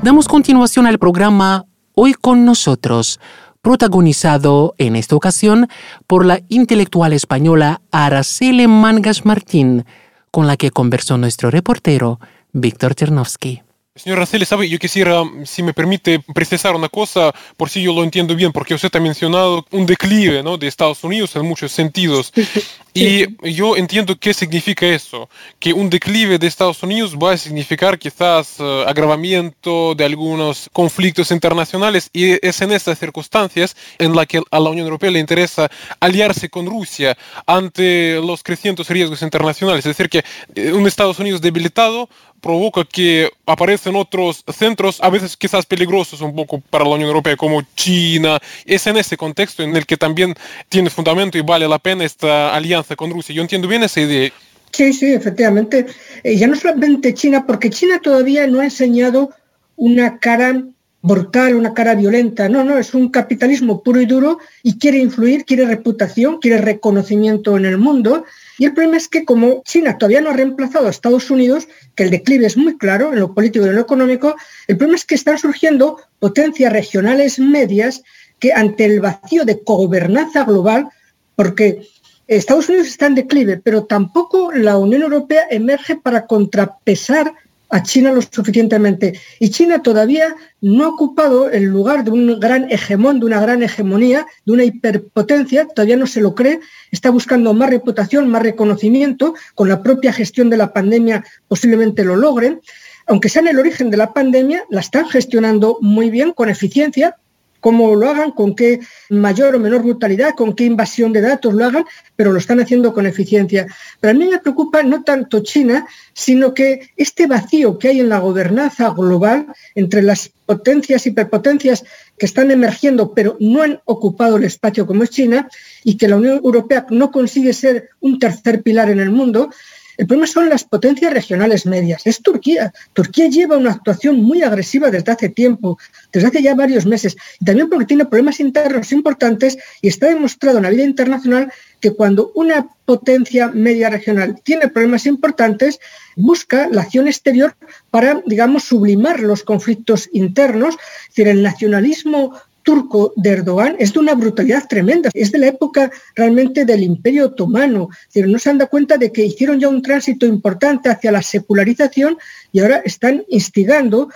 Damos 0.04 0.28
continuación 0.28 0.86
al 0.86 1.00
programa 1.00 1.66
Hoy 1.94 2.14
con 2.14 2.46
nosotros, 2.46 3.20
protagonizado 3.62 4.76
en 4.78 4.96
esta 4.96 5.16
ocasión 5.16 5.68
por 6.06 6.26
la 6.26 6.42
intelectual 6.48 7.12
española 7.14 7.82
Araceli 7.92 8.68
Mangas 8.68 9.26
Martín, 9.26 9.86
con 10.30 10.46
la 10.46 10.56
que 10.56 10.70
conversó 10.70 11.18
nuestro 11.18 11.50
reportero 11.50 12.20
Víctor 12.54 12.94
Ternovsky. 12.94 13.64
Señor 13.98 14.20
Araceli, 14.20 14.46
¿sabe? 14.46 14.70
Yo 14.70 14.78
quisiera, 14.78 15.24
si 15.44 15.64
me 15.64 15.74
permite, 15.74 16.20
precisar 16.34 16.76
una 16.76 16.88
cosa, 16.88 17.34
por 17.58 17.70
si 17.70 17.82
yo 17.82 17.94
lo 17.94 18.04
entiendo 18.04 18.36
bien, 18.36 18.52
porque 18.52 18.76
usted 18.76 18.96
ha 18.96 19.00
mencionado 19.00 19.66
un 19.72 19.88
declive 19.88 20.44
¿no? 20.44 20.58
de 20.58 20.68
Estados 20.68 21.04
Unidos 21.04 21.36
en 21.36 21.46
muchos 21.46 21.72
sentidos. 21.72 22.32
Y 22.98 23.54
yo 23.54 23.78
entiendo 23.78 24.18
qué 24.20 24.34
significa 24.34 24.86
eso, 24.88 25.30
que 25.60 25.74
un 25.74 25.90
declive 25.90 26.40
de 26.40 26.48
Estados 26.48 26.82
Unidos 26.82 27.16
va 27.16 27.34
a 27.34 27.38
significar 27.38 28.00
quizás 28.00 28.56
eh, 28.60 28.84
agravamiento 28.88 29.94
de 29.94 30.06
algunos 30.06 30.70
conflictos 30.74 31.32
internacionales 31.32 32.10
y 32.12 32.46
es 32.46 32.62
en 32.62 32.72
estas 32.72 32.98
circunstancias 32.98 33.76
en 34.00 34.16
la 34.16 34.26
que 34.26 34.42
a 34.50 34.60
la 34.60 34.70
Unión 34.70 34.88
Europea 34.88 35.12
le 35.12 35.20
interesa 35.20 35.70
aliarse 36.00 36.50
con 36.50 36.66
Rusia 36.66 37.18
ante 37.46 38.20
los 38.22 38.42
crecientes 38.42 38.90
riesgos 38.90 39.22
internacionales. 39.22 39.86
Es 39.86 39.96
decir, 39.96 40.10
que 40.10 40.24
eh, 40.56 40.74
un 40.74 40.88
Estados 40.88 41.20
Unidos 41.20 41.42
debilitado 41.42 42.10
provoca 42.42 42.86
que 42.86 43.30
aparecen 43.46 43.96
otros 43.96 44.44
centros, 44.54 45.00
a 45.02 45.10
veces 45.10 45.36
quizás 45.36 45.66
peligrosos 45.66 46.22
un 46.22 46.36
poco 46.36 46.62
para 46.62 46.84
la 46.84 46.92
Unión 46.92 47.10
Europea, 47.10 47.36
como 47.36 47.62
China. 47.76 48.40
Es 48.66 48.88
en 48.88 48.98
ese 48.98 49.18
contexto 49.18 49.64
en 49.64 49.76
el 49.76 49.86
que 49.86 49.98
también 49.98 50.36
tiene 50.70 50.90
fundamento 50.90 51.38
y 51.38 51.42
vale 51.42 51.68
la 51.68 51.80
pena 51.80 52.06
esta 52.06 52.56
alianza 52.88 52.96
con. 52.96 53.36
Yo 53.36 53.42
entiendo 53.42 53.68
bien 53.68 53.84
esa 53.84 54.02
idea. 54.02 54.32
Sí, 54.72 54.94
sí, 54.94 55.14
efectivamente. 55.14 55.86
Eh, 56.24 56.36
ya 56.38 56.48
no 56.48 56.56
solamente 56.56 57.14
China, 57.14 57.46
porque 57.46 57.70
China 57.70 58.00
todavía 58.02 58.48
no 58.48 58.60
ha 58.60 58.66
enseñado 58.66 59.32
una 59.76 60.20
cara 60.20 60.64
brutal, 61.02 61.56
una 61.56 61.74
cara 61.74 61.96
violenta. 61.96 62.50
No, 62.50 62.64
no, 62.64 62.78
es 62.78 62.94
un 62.94 63.10
capitalismo 63.10 63.82
puro 63.82 64.02
y 64.02 64.06
duro 64.06 64.40
y 64.64 64.78
quiere 64.78 64.98
influir, 64.98 65.46
quiere 65.46 65.66
reputación, 65.66 66.40
quiere 66.40 66.58
reconocimiento 66.58 67.58
en 67.58 67.66
el 67.66 67.78
mundo 67.78 68.26
y 68.58 68.66
el 68.66 68.74
problema 68.74 68.98
es 68.98 69.08
que 69.08 69.24
como 69.24 69.62
China 69.64 69.98
todavía 69.98 70.22
no 70.22 70.32
ha 70.32 70.34
reemplazado 70.34 70.88
a 70.88 70.90
Estados 70.90 71.30
Unidos, 71.30 71.68
que 71.96 72.04
el 72.04 72.10
declive 72.10 72.48
es 72.48 72.58
muy 72.58 72.78
claro 72.78 73.14
en 73.14 73.20
lo 73.20 73.34
político 73.34 73.66
y 73.66 73.70
en 73.70 73.76
lo 73.76 73.82
económico, 73.82 74.36
el 74.68 74.78
problema 74.78 74.98
es 74.98 75.06
que 75.06 75.16
están 75.16 75.38
surgiendo 75.38 76.00
potencias 76.20 76.74
regionales 76.74 77.40
medias 77.40 78.02
que 78.40 78.54
ante 78.54 78.86
el 78.86 79.00
vacío 79.00 79.46
de 79.46 79.62
gobernanza 79.64 80.44
global, 80.44 80.90
porque 81.36 81.88
Estados 82.28 82.68
Unidos 82.70 82.88
está 82.88 83.06
en 83.08 83.16
declive, 83.16 83.58
pero 83.58 83.86
tampoco 83.86 84.52
la 84.52 84.78
Unión 84.78 85.02
Europea 85.02 85.44
emerge 85.50 85.96
para 85.96 86.26
contrapesar 86.26 87.34
a 87.70 87.84
China 87.84 88.12
lo 88.12 88.22
suficientemente. 88.22 89.20
Y 89.40 89.50
China 89.50 89.82
todavía 89.82 90.36
no 90.62 90.86
ha 90.86 90.90
ocupado 90.90 91.50
el 91.50 91.66
lugar 91.66 92.04
de 92.04 92.12
un 92.12 92.40
gran 92.40 92.72
hegemón, 92.72 93.20
de 93.20 93.26
una 93.26 93.42
gran 93.42 93.64
hegemonía, 93.64 94.26
de 94.46 94.54
una 94.54 94.64
hiperpotencia, 94.64 95.68
todavía 95.68 95.98
no 95.98 96.08
se 96.08 96.22
lo 96.22 96.36
cree, 96.36 96.60
está 96.92 97.10
buscando 97.10 97.54
más 97.54 97.70
reputación, 97.70 98.30
más 98.30 98.42
reconocimiento, 98.42 99.36
con 99.56 99.70
la 99.70 99.82
propia 99.82 100.14
gestión 100.14 100.50
de 100.50 100.58
la 100.58 100.74
pandemia 100.74 101.26
posiblemente 101.48 102.04
lo 102.04 102.16
logren. 102.16 102.62
Aunque 103.06 103.30
sea 103.30 103.42
en 103.42 103.50
el 103.50 103.60
origen 103.60 103.90
de 103.90 103.98
la 103.98 104.14
pandemia, 104.14 104.66
la 104.70 104.82
están 104.82 105.08
gestionando 105.08 105.78
muy 105.82 106.10
bien, 106.10 106.34
con 106.34 106.50
eficiencia, 106.50 107.16
cómo 107.60 107.96
lo 107.96 108.10
hagan, 108.10 108.32
con 108.32 108.56
qué 108.56 108.80
mayor 109.10 109.56
o 109.56 109.60
menor 109.60 109.84
brutalidad, 109.84 110.36
con 110.36 110.56
qué 110.56 110.66
invasión 110.66 111.14
de 111.14 111.22
datos 111.22 111.54
lo 111.54 111.66
hagan, 111.66 111.86
pero 112.16 112.32
lo 112.32 112.40
están 112.40 112.60
haciendo 112.60 112.94
con 112.94 113.06
eficiencia. 113.06 113.68
Pero 114.00 114.12
a 114.12 114.14
mí 114.14 114.28
me 114.28 114.40
preocupa 114.40 114.84
no 114.84 115.04
tanto 115.04 115.42
China, 115.42 115.88
sino 116.14 116.54
que 116.54 116.90
este 116.98 117.28
vacío 117.28 117.78
que 117.78 117.90
hay 117.90 118.00
en 118.00 118.10
la 118.10 118.20
gobernanza 118.20 118.90
global 118.90 119.48
entre 119.76 120.02
las 120.02 120.32
potencias, 120.46 121.06
y 121.06 121.10
hiperpotencias 121.10 121.84
que 122.18 122.26
están 122.26 122.52
emergiendo, 122.52 123.14
pero 123.14 123.36
no 123.40 123.62
han 123.62 123.82
ocupado 123.86 124.38
el 124.38 124.46
espacio 124.46 124.88
como 124.88 125.04
es 125.04 125.10
China, 125.10 125.50
y 125.84 125.98
que 125.98 126.08
la 126.08 126.16
Unión 126.16 126.38
Europea 126.44 126.86
no 126.90 127.12
consigue 127.12 127.54
ser 127.54 127.90
un 128.00 128.18
tercer 128.18 128.64
pilar 128.64 128.90
en 128.90 129.00
el 129.00 129.12
mundo, 129.12 129.50
el 129.98 130.06
problema 130.06 130.28
son 130.28 130.50
las 130.50 130.64
potencias 130.64 131.12
regionales 131.12 131.66
medias. 131.66 132.06
Es 132.06 132.22
Turquía. 132.22 132.72
Turquía 132.94 133.28
lleva 133.28 133.58
una 133.58 133.72
actuación 133.72 134.24
muy 134.24 134.44
agresiva 134.44 134.92
desde 134.92 135.12
hace 135.12 135.30
tiempo, 135.30 135.78
desde 136.14 136.28
hace 136.28 136.42
ya 136.44 136.56
varios 136.56 136.86
meses, 136.86 137.18
y 137.40 137.46
también 137.46 137.70
porque 137.70 137.86
tiene 137.86 138.06
problemas 138.06 138.40
internos 138.40 138.92
importantes 138.92 139.58
y 139.82 139.88
está 139.88 140.08
demostrado 140.08 140.58
en 140.58 140.64
la 140.64 140.70
vida 140.70 140.84
internacional 140.84 141.52
que 141.80 141.92
cuando 141.92 142.32
una 142.36 142.68
potencia 142.86 143.50
media 143.50 143.90
regional 143.90 144.40
tiene 144.44 144.68
problemas 144.70 145.06
importantes, 145.06 145.80
busca 146.16 146.68
la 146.72 146.84
acción 146.84 147.08
exterior 147.08 147.56
para, 147.92 148.22
digamos, 148.26 148.64
sublimar 148.64 149.20
los 149.20 149.44
conflictos 149.44 150.10
internos. 150.14 150.76
Es 150.76 151.16
decir, 151.16 151.28
el 151.28 151.44
nacionalismo 151.44 152.40
turco 152.68 153.14
de 153.16 153.30
Erdogan 153.30 153.78
es 153.80 153.94
de 153.94 154.00
una 154.00 154.14
brutalidad 154.14 154.68
tremenda. 154.68 155.10
Es 155.14 155.32
de 155.32 155.38
la 155.38 155.48
época 155.48 155.90
realmente 156.16 156.66
del 156.66 156.84
Imperio 156.84 157.28
Otomano. 157.28 157.88
no 158.14 158.40
se 158.40 158.50
han 158.50 158.58
dado 158.58 158.70
cuenta 158.70 158.98
de 158.98 159.14
que 159.14 159.24
hicieron 159.24 159.58
ya 159.58 159.70
un 159.70 159.82
tránsito 159.82 160.26
importante 160.26 160.90
hacia 160.90 161.14
la 161.14 161.22
secularización 161.22 162.18
y 162.52 162.60
ahora 162.60 162.82
están 162.84 163.24
instigando 163.30 164.10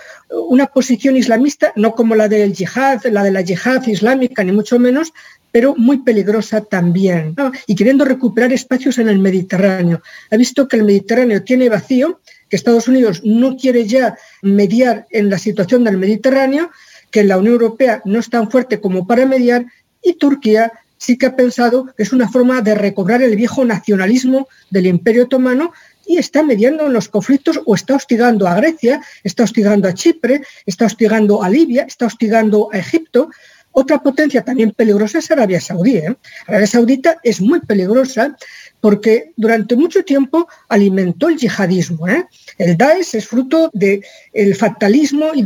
una 0.50 0.66
posición 0.66 1.16
islamista, 1.16 1.72
no 1.76 1.94
como 1.94 2.14
la 2.14 2.28
del 2.28 2.52
yihad, 2.52 3.02
la 3.06 3.24
de 3.24 3.30
la 3.30 3.40
yihad 3.40 3.86
islámica, 3.86 4.44
ni 4.44 4.52
mucho 4.52 4.78
menos, 4.78 5.14
pero 5.50 5.74
muy 5.74 6.02
peligrosa 6.02 6.60
también, 6.60 7.34
y 7.66 7.74
queriendo 7.74 8.04
recuperar 8.04 8.52
espacios 8.52 8.98
en 8.98 9.08
el 9.08 9.18
Mediterráneo. 9.18 10.02
Ha 10.30 10.36
visto 10.36 10.68
que 10.68 10.76
el 10.76 10.84
Mediterráneo 10.84 11.42
tiene 11.42 11.70
vacío, 11.70 12.20
que 12.50 12.56
Estados 12.56 12.86
Unidos 12.86 13.22
no 13.24 13.56
quiere 13.56 13.86
ya 13.86 14.16
mediar 14.42 15.06
en 15.10 15.30
la 15.30 15.38
situación 15.38 15.84
del 15.84 15.96
Mediterráneo, 15.96 16.70
que 17.12 17.22
la 17.22 17.38
Unión 17.38 17.54
Europea 17.54 18.02
no 18.04 18.18
es 18.18 18.28
tan 18.28 18.50
fuerte 18.50 18.80
como 18.80 19.06
para 19.06 19.26
mediar 19.26 19.66
y 20.02 20.14
Turquía 20.14 20.72
sí 20.98 21.18
que 21.18 21.26
ha 21.26 21.36
pensado 21.36 21.86
que 21.96 22.02
es 22.02 22.12
una 22.12 22.28
forma 22.28 22.62
de 22.62 22.74
recobrar 22.74 23.22
el 23.22 23.36
viejo 23.36 23.64
nacionalismo 23.64 24.48
del 24.70 24.86
Imperio 24.86 25.24
Otomano 25.24 25.72
y 26.06 26.18
está 26.18 26.42
mediando 26.42 26.86
en 26.86 26.92
los 26.92 27.08
conflictos 27.08 27.60
o 27.64 27.74
está 27.74 27.96
hostigando 27.96 28.46
a 28.48 28.54
Grecia, 28.54 29.00
está 29.22 29.44
hostigando 29.44 29.88
a 29.88 29.94
Chipre, 29.94 30.42
está 30.66 30.86
hostigando 30.86 31.42
a 31.42 31.48
Libia, 31.48 31.84
está 31.84 32.06
hostigando 32.06 32.68
a 32.72 32.78
Egipto. 32.78 33.30
Otra 33.72 34.02
potencia 34.02 34.44
también 34.44 34.72
peligrosa 34.72 35.18
es 35.18 35.30
Arabia 35.30 35.60
Saudí. 35.60 35.96
¿eh? 35.96 36.16
Arabia 36.46 36.66
Saudita 36.66 37.20
es 37.22 37.40
muy 37.40 37.60
peligrosa 37.60 38.36
porque 38.80 39.32
durante 39.36 39.76
mucho 39.76 40.04
tiempo 40.04 40.48
alimentó 40.68 41.28
el 41.28 41.36
yihadismo. 41.36 42.06
¿eh? 42.08 42.26
El 42.58 42.76
Daesh 42.76 43.14
es 43.14 43.26
fruto 43.26 43.70
del 43.72 44.54
fatalismo 44.56 45.30
y 45.34 45.42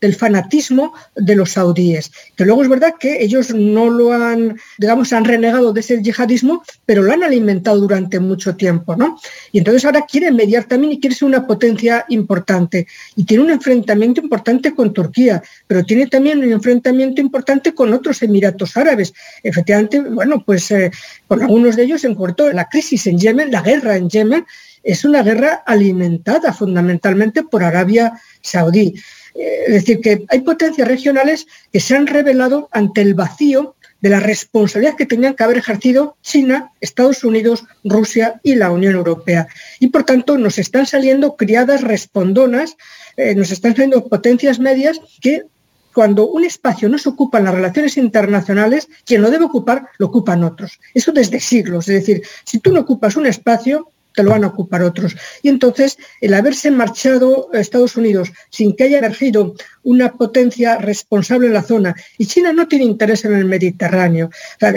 del, 0.00 0.14
fanatismo 0.14 0.92
de 1.14 1.36
los 1.36 1.52
saudíes, 1.52 2.10
que 2.36 2.44
luego 2.44 2.62
es 2.62 2.68
verdad 2.68 2.94
que 2.98 3.22
ellos 3.22 3.54
no 3.54 3.90
lo 3.90 4.12
han, 4.12 4.58
digamos, 4.78 5.12
han 5.12 5.24
renegado 5.24 5.72
de 5.72 5.80
ese 5.80 6.02
yihadismo, 6.02 6.62
pero 6.86 7.02
lo 7.02 7.12
han 7.12 7.22
alimentado 7.22 7.80
durante 7.80 8.20
mucho 8.20 8.56
tiempo, 8.56 8.96
¿no? 8.96 9.18
Y 9.52 9.58
entonces 9.58 9.84
ahora 9.84 10.06
quiere 10.06 10.30
mediar 10.30 10.64
también 10.64 10.92
y 10.92 11.00
quiere 11.00 11.16
ser 11.16 11.28
una 11.28 11.46
potencia 11.46 12.04
importante. 12.08 12.86
Y 13.16 13.24
tiene 13.24 13.44
un 13.44 13.50
enfrentamiento 13.50 14.20
importante 14.20 14.74
con 14.74 14.92
Turquía, 14.92 15.42
pero 15.66 15.84
tiene 15.84 16.06
también 16.06 16.38
un 16.38 16.52
enfrentamiento 16.52 17.20
importante 17.20 17.74
con 17.74 17.92
otros 17.92 18.22
Emiratos 18.22 18.76
Árabes. 18.76 19.12
Efectivamente, 19.42 20.00
bueno, 20.00 20.42
pues 20.44 20.70
eh, 20.70 20.90
con 21.26 21.42
algunos 21.42 21.76
de 21.76 21.84
ellos 21.84 22.04
en 22.04 22.14
corto 22.14 22.52
la 22.52 22.68
crisis 22.68 23.06
en 23.06 23.18
Yemen, 23.18 23.50
la 23.50 23.62
guerra 23.62 23.96
en 23.96 24.08
Yemen, 24.08 24.46
es 24.82 25.04
una 25.04 25.22
guerra 25.22 25.62
alimentada 25.66 26.52
fundamentalmente 26.52 27.42
por 27.42 27.62
Arabia 27.62 28.20
Saudí. 28.40 28.94
Es 29.38 29.74
decir, 29.74 30.00
que 30.00 30.24
hay 30.28 30.40
potencias 30.40 30.88
regionales 30.88 31.46
que 31.72 31.80
se 31.80 31.94
han 31.94 32.06
revelado 32.06 32.68
ante 32.72 33.02
el 33.02 33.14
vacío 33.14 33.76
de 34.00 34.10
la 34.10 34.20
responsabilidad 34.20 34.96
que 34.96 35.06
tenían 35.06 35.34
que 35.34 35.44
haber 35.44 35.58
ejercido 35.58 36.16
China, 36.22 36.72
Estados 36.80 37.24
Unidos, 37.24 37.64
Rusia 37.84 38.40
y 38.42 38.54
la 38.54 38.70
Unión 38.70 38.94
Europea. 38.94 39.48
Y 39.80 39.88
por 39.88 40.04
tanto 40.04 40.38
nos 40.38 40.58
están 40.58 40.86
saliendo 40.86 41.36
criadas 41.36 41.82
respondonas, 41.82 42.76
eh, 43.16 43.34
nos 43.34 43.50
están 43.50 43.72
saliendo 43.72 44.06
potencias 44.06 44.60
medias 44.60 45.00
que 45.20 45.44
cuando 45.92 46.28
un 46.28 46.44
espacio 46.44 46.88
no 46.88 46.98
se 46.98 47.08
ocupa 47.08 47.38
en 47.38 47.44
las 47.44 47.54
relaciones 47.54 47.96
internacionales, 47.96 48.88
quien 49.04 49.20
lo 49.20 49.30
debe 49.30 49.46
ocupar 49.46 49.88
lo 49.98 50.06
ocupan 50.06 50.44
otros. 50.44 50.78
Eso 50.94 51.10
desde 51.10 51.40
siglos. 51.40 51.88
Es 51.88 52.06
decir, 52.06 52.22
si 52.44 52.60
tú 52.60 52.72
no 52.72 52.80
ocupas 52.80 53.16
un 53.16 53.26
espacio, 53.26 53.90
te 54.18 54.24
lo 54.24 54.30
van 54.30 54.42
a 54.42 54.48
ocupar 54.48 54.82
otros. 54.82 55.14
Y 55.42 55.48
entonces, 55.48 55.96
el 56.20 56.34
haberse 56.34 56.72
marchado 56.72 57.50
a 57.54 57.60
Estados 57.60 57.96
Unidos 57.96 58.32
sin 58.50 58.74
que 58.74 58.82
haya 58.82 58.98
emergido 58.98 59.54
una 59.84 60.14
potencia 60.14 60.76
responsable 60.78 61.46
en 61.46 61.52
la 61.52 61.62
zona, 61.62 61.94
y 62.18 62.26
China 62.26 62.52
no 62.52 62.66
tiene 62.66 62.84
interés 62.84 63.24
en 63.24 63.34
el 63.34 63.44
Mediterráneo. 63.44 64.30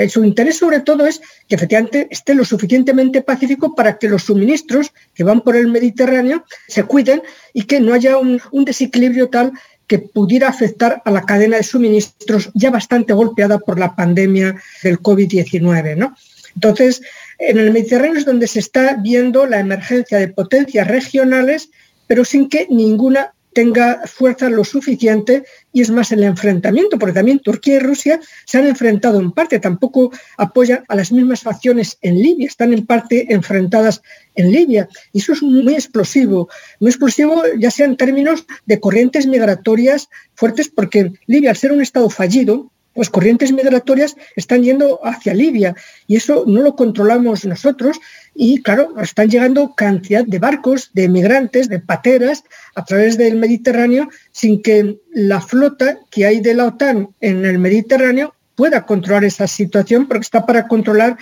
su 0.10 0.24
interés 0.24 0.60
sobre 0.60 0.82
todo 0.82 1.08
es 1.08 1.22
que 1.48 1.56
efectivamente 1.56 2.08
esté 2.12 2.36
lo 2.36 2.46
suficientemente 2.46 3.24
pacífico 3.24 3.74
para 3.74 3.98
que 3.98 4.10
los 4.10 4.26
suministros 4.26 4.94
que 5.16 5.24
van 5.24 5.42
por 5.42 5.56
el 5.56 5.70
Mediterráneo 5.70 6.46
se 6.68 6.84
cuiden 6.84 7.24
y 7.52 7.64
que 7.64 7.80
no 7.80 7.96
haya 7.96 8.18
un, 8.20 8.40
un 8.52 8.64
desequilibrio 8.64 9.30
tal 9.30 9.54
que 9.88 9.98
pudiera 9.98 10.50
afectar 10.50 11.02
a 11.04 11.10
la 11.10 11.24
cadena 11.24 11.58
de 11.58 11.64
suministros 11.64 12.52
ya 12.54 12.70
bastante 12.70 13.14
golpeada 13.14 13.58
por 13.58 13.80
la 13.80 13.96
pandemia 13.96 14.56
del 14.84 15.00
COVID-19. 15.00 15.98
¿no? 15.98 16.16
Entonces, 16.56 17.02
en 17.42 17.58
el 17.58 17.72
Mediterráneo 17.72 18.20
es 18.20 18.26
donde 18.26 18.48
se 18.48 18.60
está 18.60 18.96
viendo 18.96 19.46
la 19.46 19.60
emergencia 19.60 20.20
de 20.20 20.28
potencias 20.28 20.88
regionales, 20.88 21.72
pero 22.08 22.24
sin 22.24 22.50
que 22.50 22.68
ninguna 22.70 23.34
tenga 23.54 24.04
fuerza 24.06 24.50
lo 24.50 24.64
suficiente 24.64 25.44
y 25.74 25.82
es 25.82 25.90
más 25.90 26.12
el 26.12 26.24
enfrentamiento, 26.24 26.98
porque 26.98 27.14
también 27.14 27.40
Turquía 27.40 27.76
y 27.76 27.80
Rusia 27.80 28.20
se 28.46 28.58
han 28.58 28.68
enfrentado 28.68 29.20
en 29.20 29.32
parte, 29.32 29.60
tampoco 29.60 30.12
apoyan 30.38 30.86
a 30.88 30.96
las 30.96 31.12
mismas 31.12 31.42
facciones 31.42 31.98
en 32.02 32.16
Libia, 32.22 32.48
están 32.48 32.74
en 32.74 32.86
parte 32.86 33.34
enfrentadas 33.34 34.02
en 34.36 34.52
Libia. 34.52 34.88
Y 35.12 35.20
eso 35.20 35.34
es 35.34 35.42
muy 35.42 35.74
explosivo, 35.74 36.50
muy 36.80 36.90
explosivo 36.92 37.44
ya 37.58 37.72
sea 37.72 37.86
en 37.86 37.98
términos 37.98 38.46
de 38.66 38.80
corrientes 38.80 39.28
migratorias 39.28 40.10
fuertes, 40.34 40.70
porque 40.70 41.12
Libia, 41.28 41.50
al 41.50 41.58
ser 41.58 41.72
un 41.72 41.82
Estado 41.82 42.10
fallido, 42.10 42.72
las 42.96 43.10
corrientes 43.10 43.52
migratorias 43.52 44.16
están 44.36 44.64
yendo 44.64 45.00
hacia 45.04 45.34
Libia 45.34 45.76
y 46.08 46.18
eso 46.18 46.44
no 46.48 46.62
lo 46.62 46.76
controlamos 46.76 47.46
nosotros 47.46 48.00
y 48.36 48.62
claro, 48.62 48.94
están 49.02 49.30
llegando 49.30 49.76
cantidad 49.76 50.26
de 50.26 50.40
barcos, 50.40 50.92
de 50.94 51.08
migrantes, 51.08 51.70
de 51.70 51.80
pateras 51.80 52.44
a 52.76 52.84
través 52.86 53.18
del 53.18 53.38
Mediterráneo 53.38 54.10
sin 54.32 54.62
que 54.62 55.00
la 55.14 55.42
flota 55.42 56.00
que 56.10 56.26
hay 56.26 56.42
de 56.42 56.54
la 56.54 56.66
OTAN 56.66 57.10
en 57.22 57.46
el 57.46 57.60
Mediterráneo 57.60 58.36
pueda 58.56 58.86
controlar 58.86 59.24
esa 59.24 59.48
situación 59.48 60.08
porque 60.08 60.24
está 60.24 60.46
para 60.46 60.68
controlar 60.68 61.18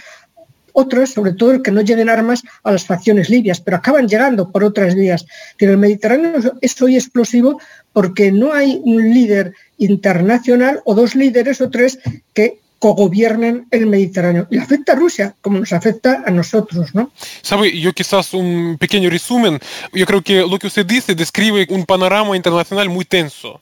otros, 0.73 1.11
sobre 1.11 1.33
todo 1.33 1.51
el 1.51 1.61
que 1.61 1.71
no 1.71 1.81
lleguen 1.81 2.09
armas 2.09 2.43
a 2.63 2.71
las 2.71 2.85
facciones 2.85 3.29
libias, 3.29 3.59
pero 3.59 3.77
acaban 3.77 4.07
llegando 4.07 4.51
por 4.51 4.63
otras 4.63 4.95
vías. 4.95 5.25
Pero 5.57 5.73
el 5.73 5.77
Mediterráneo 5.77 6.57
es 6.61 6.81
hoy 6.81 6.95
explosivo 6.95 7.59
porque 7.91 8.31
no 8.31 8.53
hay 8.53 8.81
un 8.83 9.13
líder 9.13 9.53
internacional 9.79 10.81
o 10.85 10.93
dos 10.93 11.15
líderes 11.15 11.61
o 11.61 11.69
tres 11.69 11.99
que 12.33 12.59
cogobiernen 12.79 13.67
el 13.71 13.87
Mediterráneo. 13.87 14.47
Y 14.49 14.57
afecta 14.57 14.93
a 14.93 14.95
Rusia 14.95 15.35
como 15.41 15.59
nos 15.59 15.73
afecta 15.73 16.23
a 16.25 16.31
nosotros, 16.31 16.95
¿no? 16.95 17.11
Sabe, 17.41 17.77
yo 17.77 17.91
quizás 17.93 18.33
un 18.33 18.77
pequeño 18.79 19.09
resumen. 19.09 19.59
Yo 19.93 20.05
creo 20.05 20.21
que 20.21 20.39
lo 20.39 20.57
que 20.57 20.67
usted 20.67 20.85
dice 20.85 21.13
describe 21.13 21.67
un 21.69 21.85
panorama 21.85 22.35
internacional 22.35 22.89
muy 22.89 23.05
tenso 23.05 23.59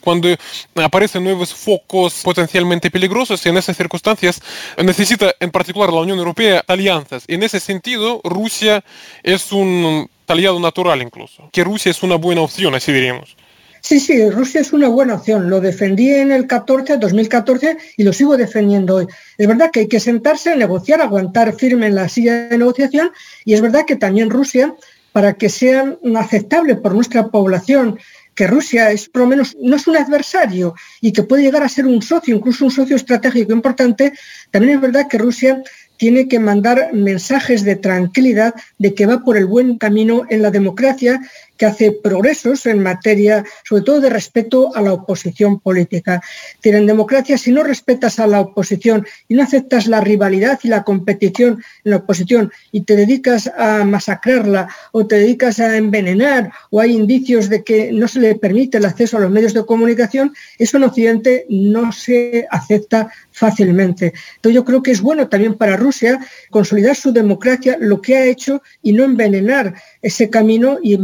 cuando 0.00 0.28
aparecen 0.74 1.24
nuevos 1.24 1.54
focos 1.54 2.22
potencialmente 2.22 2.90
peligrosos, 2.90 3.44
en 3.46 3.56
esas 3.56 3.76
circunstancias 3.76 4.40
necesita 4.82 5.34
en 5.40 5.50
particular 5.50 5.92
la 5.92 6.00
Unión 6.00 6.18
Europea 6.18 6.64
alianzas. 6.66 7.24
En 7.28 7.42
ese 7.42 7.60
sentido, 7.60 8.20
Rusia 8.24 8.84
es 9.22 9.52
un 9.52 10.08
aliado 10.26 10.60
natural 10.60 11.02
incluso, 11.02 11.48
que 11.52 11.64
Rusia 11.64 11.90
es 11.90 12.02
una 12.02 12.16
buena 12.16 12.42
opción, 12.42 12.74
así 12.74 12.92
diríamos. 12.92 13.36
Sí, 13.80 14.00
sí, 14.00 14.28
Rusia 14.30 14.60
es 14.60 14.72
una 14.72 14.88
buena 14.88 15.14
opción. 15.14 15.48
Lo 15.48 15.60
defendí 15.60 16.10
en 16.10 16.32
el 16.32 16.46
14, 16.46 16.98
2014 16.98 17.76
y 17.96 18.02
lo 18.04 18.12
sigo 18.12 18.36
defendiendo 18.36 18.96
hoy. 18.96 19.06
Es 19.38 19.46
verdad 19.46 19.70
que 19.70 19.80
hay 19.80 19.88
que 19.88 20.00
sentarse, 20.00 20.54
negociar, 20.56 21.00
aguantar 21.00 21.54
firme 21.54 21.86
en 21.86 21.94
la 21.94 22.08
silla 22.08 22.48
de 22.48 22.58
negociación 22.58 23.10
y 23.44 23.54
es 23.54 23.60
verdad 23.60 23.84
que 23.86 23.96
también 23.96 24.30
Rusia, 24.30 24.74
para 25.12 25.34
que 25.34 25.48
sea 25.48 25.96
aceptable 26.16 26.76
por 26.76 26.94
nuestra 26.94 27.28
población 27.28 27.98
que 28.34 28.46
Rusia 28.46 28.90
es 28.90 29.08
por 29.08 29.22
lo 29.22 29.28
menos 29.28 29.56
no 29.60 29.76
es 29.76 29.86
un 29.86 29.96
adversario 29.96 30.74
y 31.00 31.12
que 31.12 31.24
puede 31.24 31.42
llegar 31.42 31.62
a 31.62 31.68
ser 31.68 31.86
un 31.86 32.00
socio, 32.00 32.34
incluso 32.34 32.64
un 32.64 32.70
socio 32.70 32.96
estratégico 32.96 33.52
importante, 33.52 34.12
también 34.50 34.76
es 34.76 34.80
verdad 34.80 35.08
que 35.08 35.18
Rusia 35.18 35.62
tiene 35.98 36.28
que 36.28 36.38
mandar 36.38 36.94
mensajes 36.94 37.62
de 37.62 37.76
tranquilidad 37.76 38.54
de 38.78 38.94
que 38.94 39.04
va 39.04 39.22
por 39.22 39.36
el 39.36 39.44
buen 39.44 39.76
camino 39.76 40.24
en 40.30 40.40
la 40.40 40.50
democracia 40.50 41.20
que 41.60 41.66
hace 41.66 41.92
progresos 41.92 42.64
en 42.64 42.82
materia, 42.82 43.44
sobre 43.68 43.82
todo 43.82 44.00
de 44.00 44.08
respeto 44.08 44.74
a 44.74 44.80
la 44.80 44.94
oposición 44.94 45.60
política. 45.60 46.22
En 46.62 46.86
democracia, 46.86 47.36
si 47.36 47.52
no 47.52 47.62
respetas 47.62 48.18
a 48.18 48.26
la 48.26 48.40
oposición 48.40 49.06
y 49.28 49.34
no 49.34 49.42
aceptas 49.42 49.86
la 49.86 50.00
rivalidad 50.00 50.58
y 50.62 50.68
la 50.68 50.84
competición 50.84 51.62
en 51.84 51.90
la 51.90 51.98
oposición 51.98 52.50
y 52.72 52.80
te 52.80 52.96
dedicas 52.96 53.46
a 53.58 53.84
masacrarla 53.84 54.70
o 54.92 55.06
te 55.06 55.16
dedicas 55.16 55.60
a 55.60 55.76
envenenar 55.76 56.50
o 56.70 56.80
hay 56.80 56.96
indicios 56.96 57.50
de 57.50 57.62
que 57.62 57.92
no 57.92 58.08
se 58.08 58.20
le 58.20 58.36
permite 58.36 58.78
el 58.78 58.86
acceso 58.86 59.18
a 59.18 59.20
los 59.20 59.30
medios 59.30 59.52
de 59.52 59.66
comunicación, 59.66 60.32
eso 60.58 60.78
en 60.78 60.84
Occidente 60.84 61.44
no 61.50 61.92
se 61.92 62.46
acepta 62.50 63.12
fácilmente. 63.32 64.14
Entonces 64.36 64.54
yo 64.54 64.64
creo 64.64 64.82
que 64.82 64.92
es 64.92 65.02
bueno 65.02 65.28
también 65.28 65.58
para 65.58 65.76
Rusia 65.76 66.20
consolidar 66.48 66.96
su 66.96 67.12
democracia, 67.12 67.76
lo 67.78 68.00
que 68.00 68.16
ha 68.16 68.24
hecho, 68.24 68.62
y 68.82 68.94
no 68.94 69.04
envenenar 69.04 69.74
ese 70.00 70.30
camino 70.30 70.78
y 70.82 70.94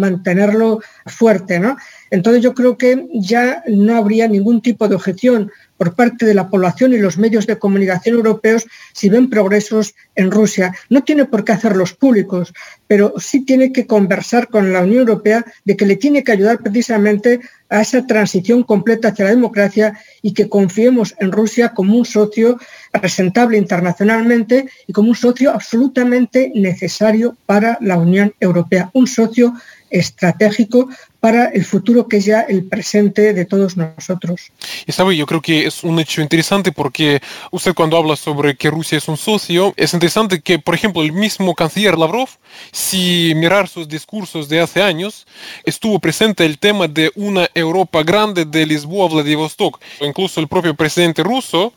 fuerte. 1.06 1.59
¿no? 1.59 1.76
Entonces 2.11 2.42
yo 2.42 2.54
creo 2.54 2.78
que 2.78 3.06
ya 3.14 3.62
no 3.66 3.96
habría 3.96 4.28
ningún 4.28 4.62
tipo 4.62 4.88
de 4.88 4.94
objeción 4.94 5.50
por 5.76 5.94
parte 5.94 6.24
de 6.24 6.35
la 6.35 6.48
población 6.48 6.92
y 6.92 6.98
los 6.98 7.18
medios 7.18 7.46
de 7.46 7.59
comunicación 7.59 8.16
europeos 8.16 8.66
si 8.92 9.09
ven 9.09 9.28
progresos 9.28 9.94
en 10.14 10.30
Rusia. 10.30 10.74
No 10.88 11.02
tiene 11.02 11.26
por 11.26 11.44
qué 11.44 11.52
hacerlos 11.52 11.92
públicos, 11.92 12.54
pero 12.87 13.14
sí 13.18 13.44
tiene 13.44 13.72
que 13.72 13.87
conversar 13.87 14.48
con 14.48 14.72
la 14.72 14.82
Unión 14.82 15.00
Europea 15.00 15.44
de 15.64 15.76
que 15.76 15.87
le 15.87 15.96
tiene 15.96 16.24
que 16.24 16.32
ayudar 16.32 16.61
precisamente 16.61 17.40
a 17.68 17.82
esa 17.82 18.06
transición 18.06 18.62
completa 18.62 19.09
hacia 19.09 19.26
la 19.26 19.32
democracia 19.32 19.98
y 20.22 20.32
que 20.32 20.48
confiemos 20.48 21.14
en 21.18 21.32
Rusia 21.32 21.74
como 21.74 21.96
un 21.96 22.04
socio 22.04 22.59
presentable 22.92 23.59
internacionalmente 23.59 24.68
y 24.87 24.92
como 24.92 25.11
un 25.11 25.16
socio 25.16 25.50
absolutamente 25.50 26.52
necesario 26.54 27.37
para 27.44 27.76
la 27.80 27.98
Unión 27.98 28.32
Europea, 28.40 28.90
un 28.94 29.06
socio 29.06 29.54
estratégico 29.98 30.88
para 31.20 31.46
el 31.46 31.64
futuro 31.64 32.06
que 32.06 32.18
es 32.18 32.24
ya 32.24 32.42
el 32.42 32.64
presente 32.64 33.32
de 33.32 33.44
todos 33.44 33.76
nosotros. 33.76 34.52
Y 34.87 34.92
sabe, 34.92 35.16
yo 35.16 35.26
creo 35.26 35.40
que 35.40 35.66
es 35.66 35.82
un 35.82 35.98
hecho 35.98 36.20
interesante 36.20 36.72
porque 36.72 37.20
usted 37.50 37.74
cuando 37.74 37.96
habla 37.96 38.16
sobre 38.16 38.56
que 38.56 38.70
Rusia 38.70 38.98
es 38.98 39.09
un 39.09 39.16
socio, 39.16 39.74
es 39.76 39.92
interesante 39.94 40.40
que, 40.40 40.59
por 40.59 40.74
ejemplo, 40.74 41.02
el 41.02 41.12
mismo 41.12 41.54
canciller 41.54 41.98
Lavrov, 41.98 42.28
si 42.70 43.32
mirar 43.35 43.68
sus 43.68 43.88
discursos 43.88 44.48
de 44.48 44.61
hace 44.61 44.82
años, 44.82 45.26
estuvo 45.64 45.98
presente 45.98 46.44
el 46.44 46.59
tema 46.59 46.87
de 46.87 47.11
una 47.16 47.48
Europa 47.54 48.02
grande 48.02 48.44
de 48.44 48.66
Lisboa 48.66 49.06
a 49.06 49.12
Vladivostok. 49.12 49.80
Incluso 50.00 50.40
el 50.40 50.48
propio 50.48 50.74
presidente 50.74 51.22
ruso 51.22 51.72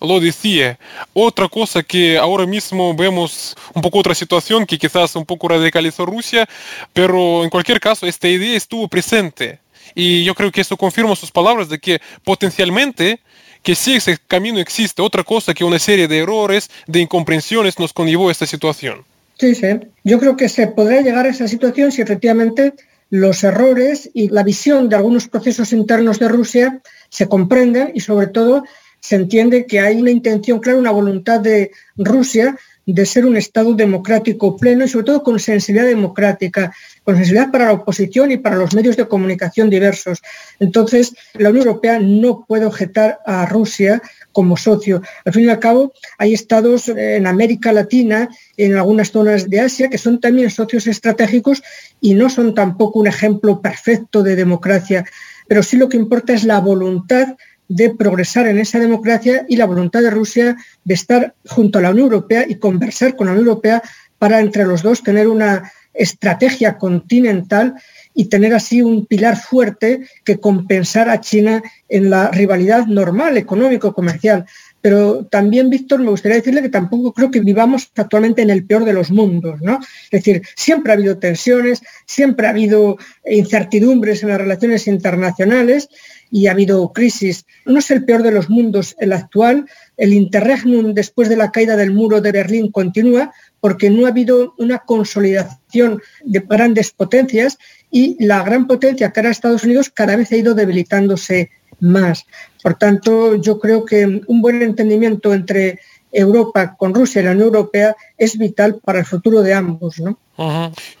lo 0.00 0.20
decía. 0.20 0.78
Otra 1.12 1.48
cosa 1.48 1.82
que 1.82 2.18
ahora 2.18 2.46
mismo 2.46 2.94
vemos 2.94 3.56
un 3.74 3.82
poco 3.82 3.98
otra 3.98 4.14
situación 4.14 4.66
que 4.66 4.78
quizás 4.78 5.16
un 5.16 5.24
poco 5.24 5.48
radicalizó 5.48 6.06
Rusia, 6.06 6.48
pero 6.92 7.44
en 7.44 7.50
cualquier 7.50 7.80
caso 7.80 8.06
esta 8.06 8.28
idea 8.28 8.56
estuvo 8.56 8.88
presente. 8.88 9.58
Y 9.94 10.24
yo 10.24 10.34
creo 10.34 10.52
que 10.52 10.60
eso 10.60 10.76
confirma 10.76 11.16
sus 11.16 11.30
palabras 11.30 11.68
de 11.68 11.78
que 11.78 12.00
potencialmente 12.24 13.20
que 13.62 13.74
si 13.74 13.96
ese 13.96 14.18
camino 14.26 14.60
existe, 14.60 15.02
otra 15.02 15.24
cosa 15.24 15.54
que 15.54 15.64
una 15.64 15.78
serie 15.78 16.08
de 16.08 16.18
errores, 16.18 16.70
de 16.86 17.00
incomprensiones 17.00 17.78
nos 17.78 17.92
conllevó 17.92 18.28
a 18.28 18.32
esta 18.32 18.46
situación. 18.46 19.04
Sí, 19.38 19.54
sí. 19.54 19.66
Yo 20.04 20.18
creo 20.18 20.36
que 20.36 20.48
se 20.48 20.66
podrá 20.68 21.00
llegar 21.00 21.26
a 21.26 21.30
esa 21.30 21.48
situación 21.48 21.92
si 21.92 22.02
efectivamente 22.02 22.74
los 23.10 23.42
errores 23.44 24.10
y 24.12 24.28
la 24.28 24.42
visión 24.42 24.88
de 24.88 24.96
algunos 24.96 25.28
procesos 25.28 25.72
internos 25.72 26.18
de 26.18 26.28
Rusia 26.28 26.80
se 27.08 27.28
comprenden 27.28 27.92
y 27.94 28.00
sobre 28.00 28.26
todo 28.26 28.64
se 29.00 29.16
entiende 29.16 29.66
que 29.66 29.80
hay 29.80 30.00
una 30.00 30.10
intención 30.10 30.60
clara, 30.60 30.78
una 30.78 30.90
voluntad 30.90 31.40
de 31.40 31.70
Rusia 31.96 32.56
de 32.92 33.04
ser 33.04 33.26
un 33.26 33.36
Estado 33.36 33.74
democrático 33.74 34.56
pleno 34.56 34.82
y 34.82 34.88
sobre 34.88 35.04
todo 35.04 35.22
con 35.22 35.38
sensibilidad 35.38 35.86
democrática, 35.86 36.72
con 37.04 37.16
sensibilidad 37.16 37.50
para 37.50 37.66
la 37.66 37.72
oposición 37.74 38.32
y 38.32 38.38
para 38.38 38.56
los 38.56 38.74
medios 38.74 38.96
de 38.96 39.06
comunicación 39.06 39.68
diversos. 39.68 40.22
Entonces, 40.58 41.14
la 41.34 41.50
Unión 41.50 41.66
Europea 41.66 41.98
no 42.00 42.46
puede 42.48 42.64
objetar 42.64 43.18
a 43.26 43.44
Rusia 43.44 44.00
como 44.32 44.56
socio. 44.56 45.02
Al 45.26 45.34
fin 45.34 45.44
y 45.44 45.48
al 45.50 45.58
cabo, 45.58 45.92
hay 46.16 46.32
estados 46.32 46.88
en 46.88 47.26
América 47.26 47.72
Latina, 47.72 48.30
en 48.56 48.74
algunas 48.76 49.10
zonas 49.10 49.50
de 49.50 49.60
Asia, 49.60 49.90
que 49.90 49.98
son 49.98 50.18
también 50.18 50.50
socios 50.50 50.86
estratégicos 50.86 51.62
y 52.00 52.14
no 52.14 52.30
son 52.30 52.54
tampoco 52.54 53.00
un 53.00 53.06
ejemplo 53.06 53.60
perfecto 53.60 54.22
de 54.22 54.34
democracia. 54.34 55.04
Pero 55.46 55.62
sí 55.62 55.76
lo 55.76 55.90
que 55.90 55.98
importa 55.98 56.32
es 56.32 56.44
la 56.44 56.60
voluntad 56.60 57.36
de 57.68 57.90
progresar 57.90 58.48
en 58.48 58.58
esa 58.58 58.78
democracia 58.78 59.44
y 59.48 59.56
la 59.56 59.66
voluntad 59.66 60.02
de 60.02 60.10
Rusia 60.10 60.56
de 60.84 60.94
estar 60.94 61.34
junto 61.46 61.78
a 61.78 61.82
la 61.82 61.90
Unión 61.90 62.06
Europea 62.06 62.44
y 62.48 62.56
conversar 62.56 63.14
con 63.14 63.26
la 63.26 63.34
Unión 63.34 63.46
Europea 63.46 63.82
para 64.18 64.40
entre 64.40 64.64
los 64.64 64.82
dos 64.82 65.02
tener 65.02 65.28
una 65.28 65.70
estrategia 65.94 66.78
continental 66.78 67.74
y 68.14 68.26
tener 68.26 68.54
así 68.54 68.82
un 68.82 69.06
pilar 69.06 69.36
fuerte 69.36 70.00
que 70.24 70.40
compensar 70.40 71.08
a 71.08 71.20
China 71.20 71.62
en 71.88 72.10
la 72.10 72.30
rivalidad 72.30 72.86
normal 72.86 73.36
económico-comercial. 73.36 74.44
Pero 74.80 75.24
también, 75.24 75.70
Víctor, 75.70 76.00
me 76.00 76.10
gustaría 76.10 76.36
decirle 76.36 76.62
que 76.62 76.68
tampoco 76.68 77.12
creo 77.12 77.30
que 77.30 77.40
vivamos 77.40 77.90
actualmente 77.96 78.42
en 78.42 78.50
el 78.50 78.64
peor 78.64 78.84
de 78.84 78.92
los 78.92 79.10
mundos, 79.10 79.60
¿no? 79.60 79.80
Es 80.04 80.10
decir, 80.10 80.42
siempre 80.56 80.92
ha 80.92 80.94
habido 80.96 81.18
tensiones, 81.18 81.82
siempre 82.06 82.46
ha 82.46 82.50
habido 82.50 82.96
incertidumbres 83.28 84.22
en 84.22 84.30
las 84.30 84.38
relaciones 84.38 84.86
internacionales 84.86 85.88
y 86.30 86.46
ha 86.46 86.52
habido 86.52 86.92
crisis. 86.92 87.46
No 87.64 87.78
es 87.78 87.90
el 87.90 88.04
peor 88.04 88.22
de 88.22 88.30
los 88.30 88.50
mundos 88.50 88.96
el 88.98 89.12
actual. 89.12 89.66
El 89.96 90.12
interregnum 90.12 90.94
después 90.94 91.28
de 91.28 91.36
la 91.36 91.50
caída 91.50 91.76
del 91.76 91.92
muro 91.92 92.20
de 92.20 92.32
Berlín 92.32 92.70
continúa 92.70 93.32
porque 93.60 93.90
no 93.90 94.06
ha 94.06 94.10
habido 94.10 94.54
una 94.58 94.78
consolidación 94.78 96.00
de 96.24 96.40
grandes 96.40 96.92
potencias 96.92 97.58
y 97.90 98.22
la 98.24 98.42
gran 98.42 98.66
potencia 98.66 99.12
que 99.12 99.20
era 99.20 99.30
Estados 99.30 99.64
Unidos 99.64 99.90
cada 99.90 100.16
vez 100.16 100.30
ha 100.32 100.36
ido 100.36 100.54
debilitándose 100.54 101.50
más. 101.80 102.26
Por 102.62 102.74
tanto, 102.74 103.36
yo 103.36 103.58
creo 103.58 103.84
que 103.84 104.22
un 104.26 104.42
buen 104.42 104.62
entendimiento 104.62 105.32
entre 105.32 105.78
Europa 106.12 106.76
con 106.76 106.94
Rusia 106.94 107.20
y 107.20 107.24
la 107.24 107.32
Unión 107.32 107.46
Europea 107.48 107.96
es 108.18 108.36
vital 108.36 108.80
para 108.84 108.98
el 108.98 109.06
futuro 109.06 109.42
de 109.42 109.54
ambos. 109.54 110.00
¿no? 110.00 110.18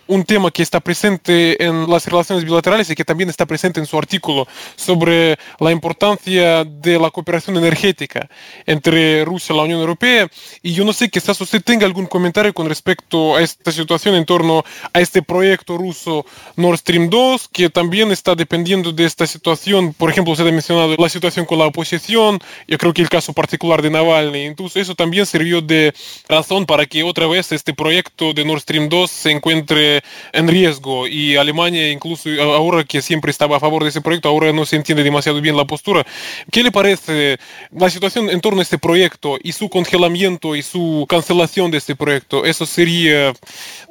Un 0.08 0.24
tema 0.24 0.50
que 0.50 0.64
está 0.64 0.80
presente 0.80 1.62
en 1.64 1.88
las 1.88 2.06
relaciones 2.06 2.44
bilaterales 2.44 2.90
y 2.90 2.96
que 2.96 3.04
también 3.04 3.30
está 3.30 3.46
presente 3.46 3.78
en 3.78 3.86
su 3.86 3.96
artículo 3.96 4.48
sobre 4.74 5.38
la 5.60 5.70
importancia 5.70 6.64
de 6.64 6.98
la 6.98 7.10
cooperación 7.10 7.56
energética 7.56 8.28
entre 8.66 9.24
Rusia 9.24 9.52
y 9.52 9.56
la 9.56 9.62
Unión 9.62 9.78
Europea. 9.78 10.28
Y 10.60 10.72
yo 10.72 10.84
no 10.84 10.92
sé, 10.92 11.08
quizás 11.08 11.40
usted 11.40 11.62
tenga 11.62 11.86
algún 11.86 12.06
comentario 12.06 12.52
con 12.52 12.68
respecto 12.68 13.36
a 13.36 13.42
esta 13.42 13.70
situación 13.70 14.16
en 14.16 14.24
torno 14.24 14.64
a 14.92 15.00
este 15.00 15.22
proyecto 15.22 15.78
ruso 15.78 16.26
Nord 16.56 16.78
Stream 16.78 17.08
2, 17.08 17.48
que 17.48 17.70
también 17.70 18.10
está 18.10 18.34
dependiendo 18.34 18.90
de 18.90 19.04
esta 19.04 19.24
situación. 19.24 19.92
Por 19.92 20.10
ejemplo, 20.10 20.32
usted 20.32 20.48
ha 20.48 20.50
mencionado 20.50 20.96
la 20.96 21.08
situación 21.08 21.46
con 21.46 21.58
la 21.58 21.66
oposición, 21.66 22.40
yo 22.66 22.76
creo 22.76 22.92
que 22.92 23.02
el 23.02 23.08
caso 23.08 23.32
particular 23.32 23.82
de 23.82 23.90
Navalny. 23.90 24.46
Entonces, 24.46 24.82
eso 24.82 24.96
también 24.96 25.26
sirvió 25.26 25.60
de 25.60 25.94
razón 26.28 26.66
para 26.66 26.86
que 26.86 27.04
otra 27.08 27.26
vez 27.26 27.52
este 27.52 27.74
proyecto 27.74 28.32
de 28.32 28.44
Nord 28.44 28.60
Stream 28.60 28.88
2 28.88 29.10
se 29.10 29.30
encuentre 29.30 30.02
en 30.32 30.48
riesgo 30.48 31.06
y 31.06 31.36
Alemania 31.36 31.90
incluso 31.90 32.28
ahora 32.40 32.84
que 32.84 33.02
siempre 33.02 33.30
estaba 33.30 33.56
a 33.56 33.60
favor 33.60 33.82
de 33.82 33.90
ese 33.90 34.00
proyecto, 34.00 34.28
ahora 34.28 34.52
no 34.52 34.64
se 34.64 34.76
entiende 34.76 35.02
demasiado 35.02 35.40
bien 35.40 35.56
la 35.56 35.66
postura. 35.66 36.06
¿Qué 36.50 36.62
le 36.62 36.72
parece 36.72 37.38
la 37.72 37.90
situación 37.90 38.30
en 38.30 38.40
torno 38.40 38.60
a 38.60 38.62
este 38.62 38.78
proyecto 38.78 39.38
y 39.42 39.52
su 39.52 39.68
congelamiento 39.68 40.56
y 40.56 40.62
su 40.62 41.06
cancelación 41.08 41.70
de 41.70 41.78
este 41.78 41.96
proyecto? 41.96 42.44
Eso 42.44 42.66
sería... 42.66 43.32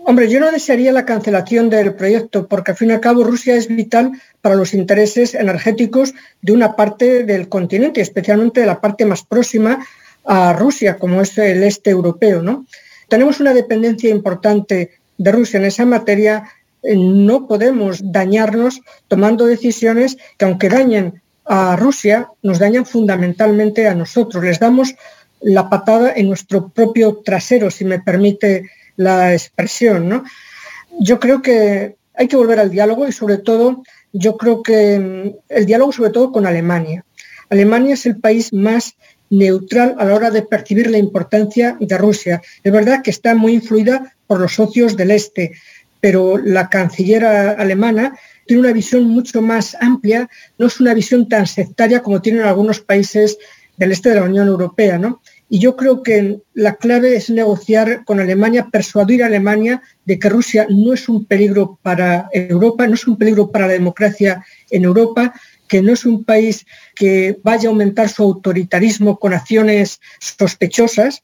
Hombre, 0.06 0.30
yo 0.30 0.40
no 0.40 0.52
desearía 0.52 0.92
la 0.92 1.06
cancelación 1.06 1.70
del 1.70 1.94
proyecto 1.94 2.48
porque 2.48 2.72
al 2.72 2.78
fin 2.78 2.90
y 2.90 2.94
al 2.94 3.00
cabo 3.00 3.24
Rusia 3.24 3.56
es 3.56 3.68
vital 3.68 4.12
para 4.42 4.56
los 4.56 4.74
intereses 4.74 5.34
energéticos 5.34 6.14
de 6.42 6.54
una 6.54 6.76
parte 6.76 7.24
del 7.24 7.50
continente, 7.50 8.02
especialmente 8.02 8.62
de 8.62 8.68
la 8.68 8.80
parte 8.80 9.06
más 9.06 9.24
próxima 9.24 9.86
a 10.26 10.54
Rusia, 10.54 10.98
como 10.98 11.22
es 11.22 11.38
el 11.38 11.64
este 11.64 11.90
europeo. 11.90 12.42
¿no? 12.42 12.66
Tenemos 13.08 13.40
una 13.40 13.54
dependencia 13.54 14.10
importante 14.10 14.92
de 15.18 15.32
Rusia 15.32 15.60
en 15.60 15.66
esa 15.66 15.86
materia, 15.86 16.50
eh, 16.84 16.96
no 16.96 17.48
podemos 17.48 18.12
dañarnos 18.12 18.82
tomando 19.08 19.46
decisiones 19.46 20.18
que 20.38 20.46
aunque 20.46 20.70
dañen 20.70 21.22
a 21.46 21.76
Rusia, 21.76 22.30
nos 22.44 22.60
dañan 22.60 22.86
fundamentalmente 22.86 23.88
a 23.88 23.96
nosotros. 23.96 24.44
Les 24.44 24.60
damos 24.60 24.96
la 25.42 25.70
patada 25.70 26.14
en 26.16 26.28
nuestro 26.28 26.70
propio 26.70 27.22
trasero, 27.24 27.72
si 27.72 27.86
me 27.86 28.00
permite 28.00 28.70
la 28.96 29.34
expresión. 29.34 30.10
¿no? 30.10 30.24
Yo 31.00 31.20
creo 31.20 31.42
que 31.42 31.96
hay 32.14 32.28
que 32.28 32.36
volver 32.36 32.60
al 32.60 32.72
diálogo 32.72 33.08
y 33.08 33.12
sobre 33.12 33.38
todo, 33.38 33.84
yo 34.12 34.38
creo 34.38 34.64
que 34.64 35.00
mm, 35.00 35.38
el 35.50 35.66
diálogo 35.66 35.92
sobre 35.92 36.10
todo 36.10 36.32
con 36.32 36.46
Alemania. 36.46 37.06
Alemania 37.50 37.94
es 37.94 38.06
el 38.06 38.18
país 38.18 38.52
más 38.52 38.96
neutral 39.30 39.96
a 39.98 40.06
la 40.06 40.16
hora 40.16 40.32
de 40.32 40.42
percibir 40.42 40.90
la 40.90 40.98
importancia 40.98 41.78
de 41.80 41.98
Rusia. 41.98 42.42
Es 42.64 42.72
verdad 42.72 43.02
que 43.04 43.12
está 43.12 43.36
muy 43.36 43.54
influida 43.54 44.16
por 44.26 44.40
los 44.40 44.54
socios 44.56 44.96
del 44.96 45.12
Este, 45.12 45.54
pero 46.00 46.38
la 46.38 46.70
cancillera 46.70 47.52
alemana 47.52 48.18
tiene 48.46 48.62
una 48.62 48.74
visión 48.74 49.04
mucho 49.04 49.42
más 49.42 49.76
amplia, 49.80 50.30
no 50.58 50.68
es 50.68 50.80
una 50.80 50.94
visión 50.94 51.28
tan 51.28 51.48
sectaria 51.48 52.02
como 52.02 52.22
tienen 52.22 52.44
algunos 52.44 52.80
países 52.80 53.38
del 53.78 53.92
este 53.92 54.10
de 54.10 54.16
la 54.16 54.24
Unión 54.24 54.48
Europea. 54.48 54.98
¿no? 54.98 55.22
Y 55.50 55.60
yo 55.60 55.76
creo 55.76 56.04
que 56.04 56.40
la 56.54 56.76
clave 56.76 57.16
es 57.16 57.30
negociar 57.30 58.04
con 58.06 58.20
Alemania, 58.20 58.68
persuadir 58.72 59.24
a 59.24 59.28
Alemania 59.28 59.82
de 60.06 60.20
que 60.20 60.30
Rusia 60.30 60.68
no 60.70 60.94
es 60.94 61.08
un 61.08 61.26
peligro 61.26 61.80
para 61.82 62.30
Europa, 62.34 62.88
no 62.88 62.96
es 62.96 63.08
un 63.08 63.18
peligro 63.18 63.50
para 63.52 63.68
la 63.68 63.74
democracia 63.74 64.46
en 64.70 64.84
Europa, 64.84 65.34
que 65.68 65.82
no 65.82 65.94
es 65.94 66.06
un 66.06 66.24
país 66.24 66.66
que 66.96 67.38
vaya 67.44 67.70
a 67.70 67.72
aumentar 67.72 68.10
su 68.10 68.24
autoritarismo 68.24 69.20
con 69.20 69.34
acciones 69.34 70.00
sospechosas. 70.20 71.24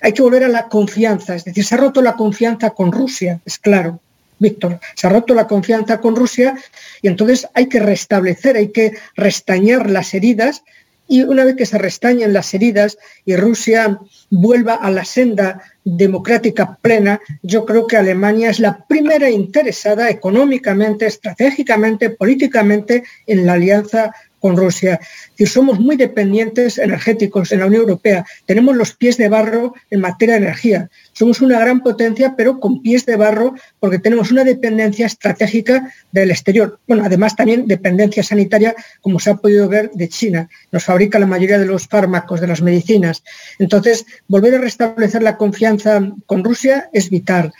hay 0.00 0.12
que 0.12 0.22
volver 0.22 0.44
a 0.44 0.48
la 0.48 0.68
confianza, 0.68 1.34
es 1.34 1.44
decir, 1.44 1.64
se 1.64 1.74
ha 1.74 1.78
roto 1.78 2.02
la 2.02 2.16
confianza 2.16 2.70
con 2.70 2.92
Rusia, 2.92 3.40
es 3.44 3.58
claro. 3.58 4.00
Víctor, 4.40 4.78
se 4.94 5.06
ha 5.06 5.10
roto 5.10 5.34
la 5.34 5.48
confianza 5.48 6.00
con 6.00 6.14
Rusia 6.14 6.56
y 7.02 7.08
entonces 7.08 7.48
hay 7.54 7.68
que 7.68 7.80
restablecer, 7.80 8.56
hay 8.56 8.68
que 8.68 8.96
restañar 9.16 9.90
las 9.90 10.14
heridas 10.14 10.62
y 11.08 11.22
una 11.22 11.44
vez 11.44 11.56
que 11.56 11.66
se 11.66 11.78
restañen 11.78 12.32
las 12.32 12.52
heridas 12.54 12.98
y 13.24 13.34
Rusia 13.34 13.98
vuelva 14.30 14.74
a 14.74 14.90
la 14.90 15.04
senda 15.04 15.62
democrática 15.84 16.76
plena, 16.80 17.20
yo 17.42 17.64
creo 17.64 17.86
que 17.86 17.96
Alemania 17.96 18.50
es 18.50 18.60
la 18.60 18.84
primera 18.86 19.30
interesada 19.30 20.10
económicamente, 20.10 21.06
estratégicamente, 21.06 22.10
políticamente 22.10 23.04
en 23.26 23.46
la 23.46 23.54
alianza 23.54 24.12
con 24.40 24.56
Rusia. 24.56 25.00
Y 25.36 25.46
somos 25.46 25.78
muy 25.80 25.96
dependientes 25.96 26.78
energéticos 26.78 27.52
en 27.52 27.60
la 27.60 27.66
Unión 27.66 27.82
Europea. 27.82 28.24
Tenemos 28.46 28.76
los 28.76 28.94
pies 28.94 29.16
de 29.16 29.28
barro 29.28 29.74
en 29.90 30.00
materia 30.00 30.36
de 30.36 30.42
energía. 30.42 30.90
Somos 31.12 31.40
una 31.40 31.58
gran 31.58 31.82
potencia, 31.82 32.34
pero 32.36 32.60
con 32.60 32.82
pies 32.82 33.06
de 33.06 33.16
barro 33.16 33.54
porque 33.80 33.98
tenemos 33.98 34.30
una 34.30 34.44
dependencia 34.44 35.06
estratégica 35.06 35.92
del 36.12 36.30
exterior. 36.30 36.78
Bueno, 36.86 37.04
además 37.04 37.36
también 37.36 37.66
dependencia 37.66 38.22
sanitaria, 38.22 38.74
como 39.00 39.20
se 39.20 39.30
ha 39.30 39.36
podido 39.36 39.68
ver, 39.68 39.90
de 39.92 40.08
China. 40.08 40.48
Nos 40.70 40.84
fabrica 40.84 41.18
la 41.18 41.26
mayoría 41.26 41.58
de 41.58 41.66
los 41.66 41.86
fármacos, 41.86 42.40
de 42.40 42.46
las 42.46 42.62
medicinas. 42.62 43.22
Entonces, 43.58 44.06
volver 44.28 44.54
a 44.54 44.58
restablecer 44.58 45.22
la 45.22 45.36
confianza 45.36 46.00
con 46.26 46.44
Rusia 46.44 46.88
es 46.92 47.10
vital 47.10 47.52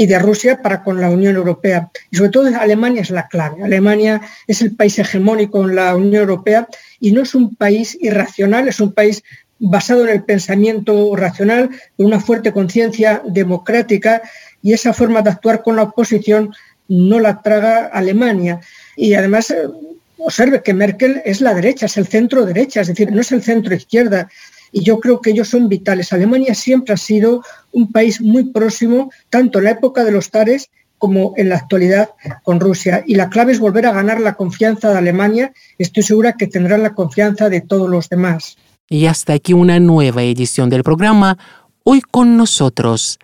y 0.00 0.06
de 0.06 0.18
Rusia 0.18 0.62
para 0.62 0.82
con 0.82 0.98
la 0.98 1.10
Unión 1.10 1.36
Europea. 1.36 1.90
Y 2.10 2.16
sobre 2.16 2.30
todo 2.30 2.58
Alemania 2.58 3.02
es 3.02 3.10
la 3.10 3.28
clave. 3.28 3.62
Alemania 3.62 4.22
es 4.46 4.62
el 4.62 4.74
país 4.74 4.98
hegemónico 4.98 5.62
en 5.62 5.74
la 5.74 5.94
Unión 5.94 6.22
Europea 6.22 6.66
y 7.00 7.12
no 7.12 7.20
es 7.20 7.34
un 7.34 7.54
país 7.54 7.98
irracional, 8.00 8.66
es 8.66 8.80
un 8.80 8.94
país 8.94 9.22
basado 9.58 10.04
en 10.04 10.08
el 10.08 10.22
pensamiento 10.24 11.14
racional, 11.16 11.68
con 11.98 12.06
una 12.06 12.18
fuerte 12.18 12.50
conciencia 12.50 13.20
democrática 13.26 14.22
y 14.62 14.72
esa 14.72 14.94
forma 14.94 15.20
de 15.20 15.28
actuar 15.28 15.62
con 15.62 15.76
la 15.76 15.82
oposición 15.82 16.54
no 16.88 17.20
la 17.20 17.42
traga 17.42 17.84
Alemania. 17.92 18.58
Y 18.96 19.12
además, 19.12 19.50
eh, 19.50 19.68
observe 20.16 20.62
que 20.62 20.72
Merkel 20.72 21.20
es 21.26 21.42
la 21.42 21.52
derecha, 21.52 21.84
es 21.84 21.98
el 21.98 22.06
centro 22.06 22.46
derecha, 22.46 22.80
es 22.80 22.88
decir, 22.88 23.12
no 23.12 23.20
es 23.20 23.32
el 23.32 23.42
centro 23.42 23.74
izquierda 23.74 24.30
y 24.72 24.82
yo 24.82 25.00
creo 25.00 25.20
que 25.20 25.30
ellos 25.30 25.48
son 25.48 25.68
vitales. 25.68 26.12
Alemania 26.12 26.54
siempre 26.54 26.94
ha 26.94 26.96
sido 26.96 27.42
un 27.72 27.90
país 27.90 28.20
muy 28.20 28.44
próximo, 28.44 29.10
tanto 29.28 29.58
en 29.58 29.64
la 29.64 29.70
época 29.72 30.04
de 30.04 30.12
los 30.12 30.30
tares 30.30 30.70
como 30.98 31.32
en 31.36 31.48
la 31.48 31.56
actualidad 31.56 32.10
con 32.42 32.60
Rusia. 32.60 33.02
Y 33.06 33.14
la 33.14 33.30
clave 33.30 33.52
es 33.52 33.58
volver 33.58 33.86
a 33.86 33.92
ganar 33.92 34.20
la 34.20 34.34
confianza 34.34 34.90
de 34.90 34.98
Alemania. 34.98 35.52
Estoy 35.78 36.02
segura 36.02 36.34
que 36.34 36.46
tendrán 36.46 36.82
la 36.82 36.94
confianza 36.94 37.48
de 37.48 37.62
todos 37.62 37.88
los 37.88 38.08
demás. 38.08 38.58
Y 38.88 39.06
hasta 39.06 39.32
aquí 39.32 39.54
una 39.54 39.80
nueva 39.80 40.22
edición 40.22 40.68
del 40.68 40.82
programa, 40.82 41.38
hoy 41.84 42.02
con 42.02 42.36
nosotros, 42.36 43.18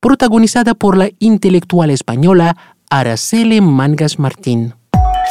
protagonizada 0.00 0.74
por 0.74 0.96
la 0.96 1.10
intelectual 1.18 1.90
española 1.90 2.56
Araceli 2.88 3.60
Mangas 3.60 4.18
Martín. 4.18 4.74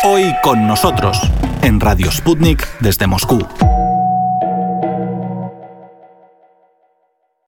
Hoy 0.03 0.25
con 0.43 0.67
nosotros, 0.67 1.19
en 1.63 1.79
Radio 1.79 2.11
Sputnik 2.11 2.67
desde 2.79 3.07
Moscú. 3.07 3.39